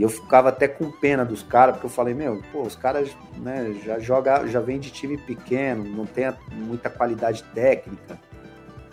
[0.00, 3.14] e eu ficava até com pena dos caras, porque eu falei, meu, pô, os caras
[3.36, 8.18] né, já joga, já vem de time pequeno, não tem muita qualidade técnica.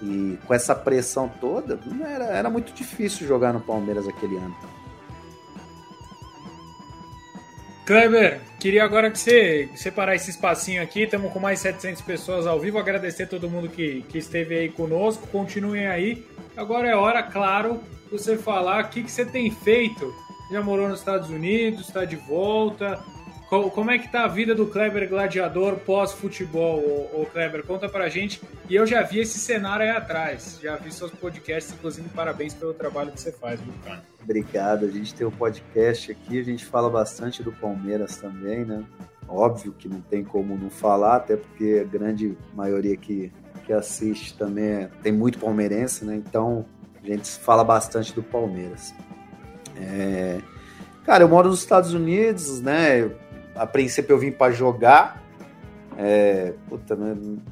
[0.02, 4.54] E com essa pressão toda, era, era muito difícil jogar no Palmeiras aquele ano.
[7.86, 11.04] Kleber, queria agora que você separar esse espacinho aqui.
[11.04, 12.80] Estamos com mais 700 pessoas ao vivo.
[12.80, 15.26] Agradecer a todo mundo que, que esteve aí conosco.
[15.28, 16.28] Continuem aí.
[16.58, 17.82] Agora é hora, claro,
[18.12, 22.15] você falar o que, que você tem feito já morou nos Estados Unidos, está de
[22.15, 22.99] volta.
[23.49, 26.80] Como é que tá a vida do Kleber Gladiador pós-futebol,
[27.14, 27.64] o Kleber?
[27.64, 28.41] Conta pra gente.
[28.69, 30.60] E eu já vi esse cenário aí atrás.
[30.61, 34.03] Já vi seus podcasts, inclusive parabéns pelo trabalho que você faz, meu cara.
[34.22, 34.86] Obrigado.
[34.86, 38.84] A gente tem um podcast aqui, a gente fala bastante do Palmeiras também, né?
[39.30, 43.32] Óbvio que não tem como não falar, até porque a grande maioria que,
[43.65, 46.15] que assiste também é, tem muito palmeirense, né?
[46.15, 46.65] Então
[47.02, 48.94] a gente fala bastante do Palmeiras.
[49.80, 50.40] É...
[51.04, 53.10] Cara, eu moro nos Estados Unidos, né?
[53.56, 55.24] A princípio eu vim para jogar.
[55.98, 56.54] É...
[56.68, 56.98] Puta,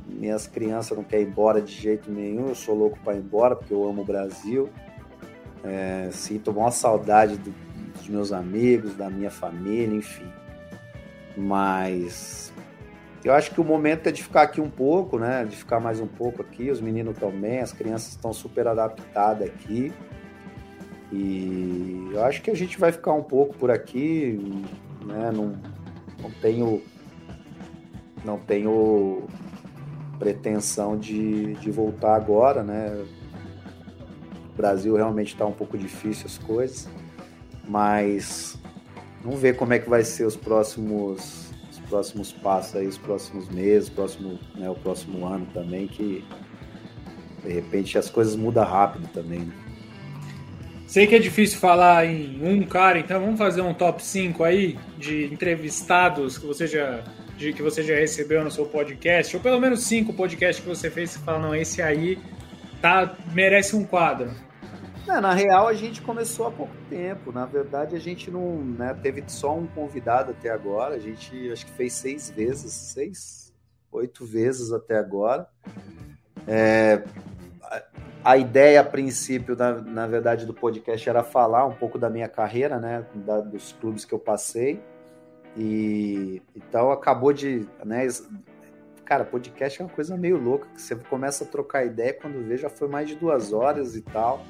[0.08, 2.50] minhas crianças não querem ir embora de jeito nenhum.
[2.50, 4.70] Eu sou louco para ir embora porque eu amo o Brasil.
[5.64, 6.10] É...
[6.12, 7.54] Sinto uma saudade do,
[7.96, 10.32] dos meus amigos, da minha família, enfim.
[11.38, 12.54] Mas
[13.26, 15.44] eu acho que o momento é de ficar aqui um pouco, né?
[15.46, 16.70] De ficar mais um pouco aqui.
[16.70, 19.92] Os meninos bem, as crianças estão super adaptadas aqui.
[21.12, 24.40] E eu acho que a gente vai ficar um pouco por aqui,
[25.06, 25.32] né?
[25.32, 25.56] Não,
[26.22, 26.82] não tenho
[28.24, 29.24] não tenho
[30.18, 33.06] pretensão de, de voltar agora, né?
[34.54, 36.90] O Brasil realmente está um pouco difícil as coisas,
[37.68, 38.58] mas
[39.24, 43.50] vamos ver como é que vai ser os próximos os próximos passos aí, os próximos
[43.50, 46.26] meses, próximo, né, o próximo ano também, que
[47.44, 49.40] de repente as coisas mudam rápido também.
[49.40, 49.65] Né?
[50.88, 54.78] Sei que é difícil falar em um cara, então vamos fazer um top 5 aí
[54.98, 57.04] de entrevistados que você já
[57.38, 60.90] de, que você já recebeu no seu podcast, ou pelo menos cinco podcasts que você
[60.90, 62.18] fez, você fala, não, esse aí
[62.82, 64.32] tá, merece um quadro.
[65.08, 67.32] É, na real, a gente começou há pouco tempo.
[67.32, 70.96] Na verdade, a gente não né, teve só um convidado até agora.
[70.96, 73.54] A gente acho que fez seis vezes, seis,
[73.92, 75.48] oito vezes até agora.
[76.48, 77.04] É,
[78.26, 82.28] a ideia, a princípio, na, na verdade, do podcast era falar um pouco da minha
[82.28, 84.82] carreira, né, da, dos clubes que eu passei.
[85.56, 88.08] E então acabou de, né,
[89.06, 92.58] cara, podcast é uma coisa meio louca, que você começa a trocar ideia quando vê
[92.58, 94.44] já foi mais de duas horas e tal.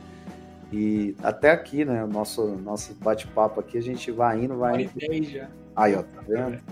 [0.71, 5.23] E até aqui, né, o nosso, nosso bate-papo aqui, a gente vai indo, vai indo.
[5.25, 5.49] Já.
[5.75, 6.63] Aí, ó, tá vendo?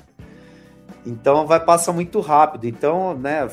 [1.05, 2.65] Então vai passar muito rápido.
[2.65, 3.49] Então, né,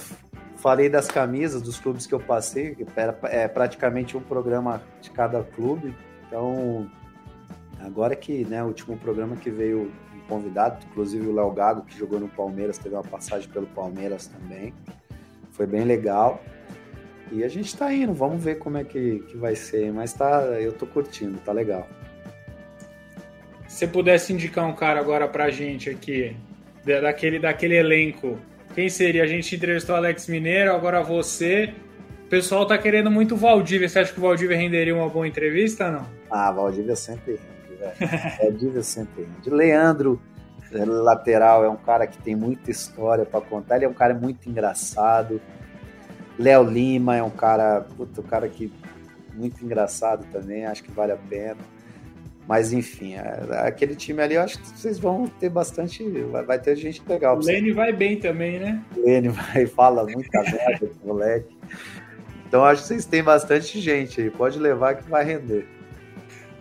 [0.60, 5.10] falei das camisas dos clubes que eu passei, que era é, praticamente um programa de
[5.10, 5.94] cada clube.
[6.26, 6.88] Então,
[7.80, 9.90] agora que, né, o último programa que veio
[10.28, 14.72] convidado, inclusive o Léo Gago, que jogou no Palmeiras, teve uma passagem pelo Palmeiras também.
[15.50, 16.42] Foi bem legal.
[17.32, 20.42] E a gente tá indo, vamos ver como é que, que vai ser, mas tá,
[20.60, 21.88] eu tô curtindo, tá legal.
[23.66, 26.36] Se você pudesse indicar um cara agora pra gente aqui,
[26.84, 28.36] daquele, daquele elenco,
[28.74, 29.22] quem seria?
[29.22, 31.74] A gente entrevistou Alex Mineiro, agora você.
[32.26, 33.88] O pessoal tá querendo muito o Valdívia.
[33.88, 36.06] Você acha que o Valdívia renderia uma boa entrevista ou não?
[36.30, 37.38] Ah, Valdívia sempre
[38.38, 39.26] é Diva sempre.
[39.42, 40.20] De Leandro,
[40.72, 43.76] é, lateral, é um cara que tem muita história para contar.
[43.76, 45.40] Ele é um cara muito engraçado.
[46.38, 48.72] Léo Lima é um cara, puta, um cara que
[49.34, 51.58] muito engraçado também, acho que vale a pena.
[52.50, 56.02] Mas enfim, é, aquele time ali, eu acho que vocês vão ter bastante.
[56.32, 57.36] Vai, vai ter gente legal.
[57.36, 58.82] O Lene vai bem também, né?
[58.96, 61.56] O Lene vai, fala muita merda, moleque.
[62.48, 64.30] Então acho que vocês têm bastante gente aí.
[64.30, 65.64] Pode levar que vai render.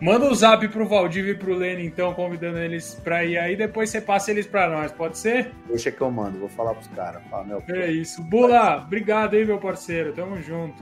[0.00, 3.56] Manda o um zap pro Valdívio e pro Lene, então, convidando eles pra ir aí,
[3.56, 5.50] depois você passa eles pra nós, pode ser?
[5.66, 7.20] Deixa que eu mando, vou falar pros caras.
[7.68, 8.22] É isso.
[8.22, 10.80] Bula, obrigado aí, meu parceiro, tamo junto.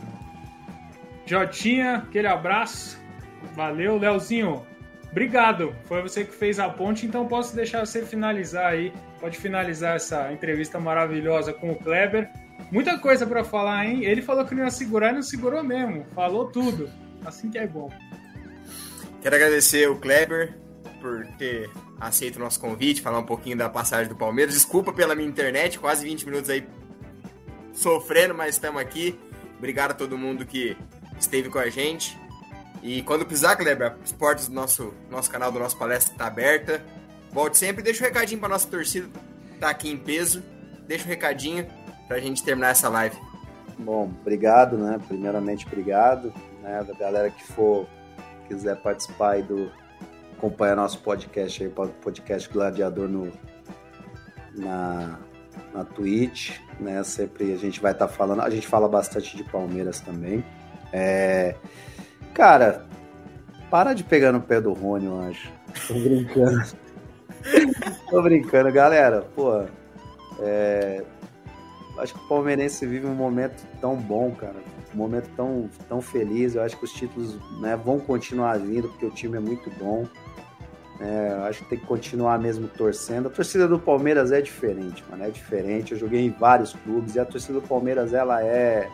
[1.25, 3.01] Jotinha, aquele abraço.
[3.57, 4.67] Valeu, Leozinho.
[5.19, 5.75] Obrigado.
[5.87, 8.93] Foi você que fez a ponte, então posso deixar você finalizar aí.
[9.19, 12.31] Pode finalizar essa entrevista maravilhosa com o Kleber.
[12.71, 14.05] Muita coisa para falar, hein?
[14.05, 16.07] Ele falou que não ia segurar e não segurou mesmo.
[16.15, 16.89] Falou tudo.
[17.25, 17.91] Assim que é bom.
[19.21, 20.57] Quero agradecer o Kleber
[21.01, 21.69] por ter
[22.01, 24.55] aceito o nosso convite, falar um pouquinho da passagem do Palmeiras.
[24.55, 26.65] Desculpa pela minha internet, quase 20 minutos aí
[27.73, 29.19] sofrendo, mas estamos aqui.
[29.57, 30.77] Obrigado a todo mundo que
[31.19, 32.17] esteve com a gente.
[32.83, 36.83] E quando precisar, Kleber, as portas do nosso, nosso canal, do nosso palestra está aberta.
[37.33, 39.09] Volte sempre, deixa um recadinho para nossa torcida,
[39.61, 40.43] tá aqui em peso.
[40.87, 41.67] Deixa um recadinho
[42.07, 43.17] para a gente terminar essa live.
[43.79, 44.99] Bom, obrigado, né?
[45.07, 46.33] Primeiramente, obrigado,
[46.63, 46.83] né?
[46.83, 47.87] Da galera que for
[48.49, 49.71] quiser participar aí do.
[50.37, 53.31] acompanhar nosso podcast aí, podcast Gladiador no,
[54.55, 55.19] na,
[55.75, 57.05] na Twitch, né?
[57.05, 58.41] Sempre a gente vai estar tá falando.
[58.41, 60.45] A gente fala bastante de Palmeiras também.
[60.91, 61.55] É,
[62.35, 62.87] cara,
[63.71, 65.53] para de pegar no pé do Rony, eu acho.
[65.87, 66.63] Tô brincando.
[68.11, 69.23] Tô brincando, galera.
[69.35, 69.65] Pô,
[70.41, 71.03] é,
[71.99, 74.57] acho que o palmeirense vive um momento tão bom, cara
[74.95, 76.55] um momento tão, tão feliz.
[76.55, 80.07] Eu acho que os títulos né, vão continuar vindo, porque o time é muito bom.
[81.01, 83.29] É, eu acho que tem que continuar mesmo torcendo.
[83.29, 85.93] A torcida do Palmeiras é diferente, mano, é diferente.
[85.93, 88.89] Eu joguei em vários clubes e a torcida do Palmeiras ela é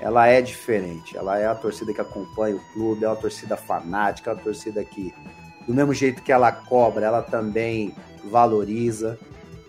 [0.00, 1.16] ela é diferente.
[1.16, 4.84] Ela é a torcida que acompanha o clube, é uma torcida fanática, é uma torcida
[4.84, 5.12] que
[5.66, 7.92] do mesmo jeito que ela cobra, ela também
[8.30, 9.18] valoriza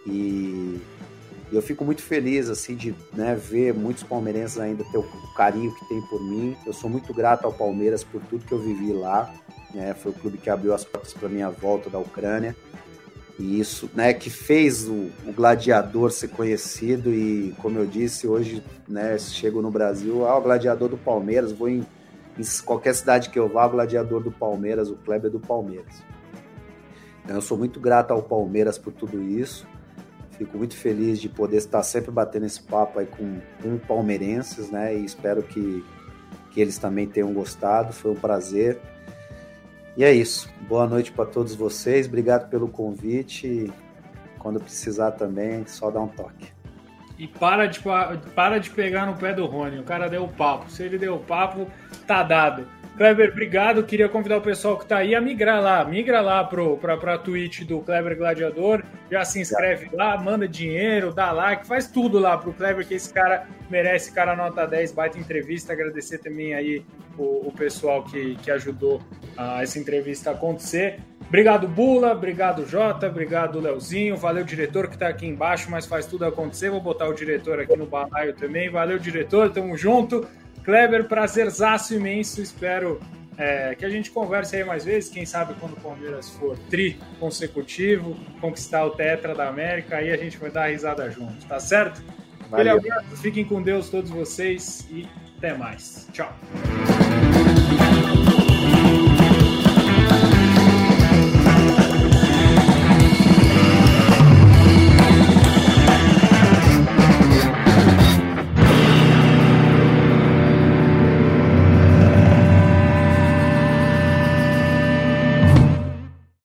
[0.05, 0.79] e
[1.51, 5.05] eu fico muito feliz assim de né, ver muitos palmeirenses ainda ter o,
[5.35, 6.57] carinho que tem por mim.
[6.65, 9.33] Eu sou muito grato ao Palmeiras por tudo que eu vivi lá.
[9.73, 9.93] Né?
[9.93, 12.55] Foi o clube que abriu as portas para minha volta da Ucrânia.
[13.39, 19.15] Isso, né, que fez o, o, gladiador ser conhecido e, como eu disse, hoje, né,
[19.19, 21.85] chego no Brasil, ah, o gladiador do Palmeiras, vou em,
[22.37, 26.03] em qualquer cidade que eu vá, o gladiador do Palmeiras, o Kleber do Palmeiras.
[27.23, 29.67] Então, eu sou muito grato ao Palmeiras por tudo isso
[30.37, 34.95] Fico muito feliz de poder estar sempre batendo esse papo aí com, com palmeirenses, né?
[34.95, 35.83] E espero que,
[36.51, 37.91] que eles também tenham gostado.
[37.91, 38.79] Foi um prazer.
[39.97, 40.47] E é isso.
[40.69, 42.05] Boa noite para todos vocês.
[42.05, 43.73] Obrigado pelo convite.
[44.37, 46.53] Quando precisar também, só dá um toque.
[47.17, 47.81] E para de,
[48.35, 49.79] para de pegar no pé do Rony.
[49.79, 50.69] O cara deu o papo.
[50.69, 51.65] Se ele deu o papo,
[52.05, 52.67] tá dado.
[52.97, 53.83] Kleber, obrigado.
[53.83, 55.85] Queria convidar o pessoal que está aí a migrar lá.
[55.85, 58.83] Migra lá para a Twitch do Kleber Gladiador.
[59.11, 63.13] Já se inscreve lá, manda dinheiro, dá like, faz tudo lá pro Kleber, que esse
[63.13, 65.73] cara merece, cara nota 10, baita entrevista.
[65.73, 66.83] Agradecer também aí
[67.15, 68.99] o, o pessoal que, que ajudou
[69.37, 70.99] a essa entrevista a acontecer.
[71.27, 72.13] Obrigado, Bula.
[72.13, 73.07] Obrigado, Jota.
[73.07, 74.17] Obrigado, Leozinho.
[74.17, 76.71] Valeu, diretor, que está aqui embaixo, mas faz tudo acontecer.
[76.71, 78.71] Vou botar o diretor aqui no balaio também.
[78.71, 79.51] Valeu, diretor.
[79.51, 80.27] Tamo junto.
[80.67, 82.41] Kleber, prazerzaço imenso.
[82.41, 82.99] Espero
[83.37, 85.09] é, que a gente converse aí mais vezes.
[85.09, 90.17] Quem sabe quando o Palmeiras for tri consecutivo, conquistar o Tetra da América, aí a
[90.17, 92.03] gente vai dar a risada junto, tá certo?
[92.49, 92.81] Valeu.
[93.21, 95.07] Fiquem com Deus todos vocês e
[95.37, 96.05] até mais.
[96.11, 96.35] Tchau.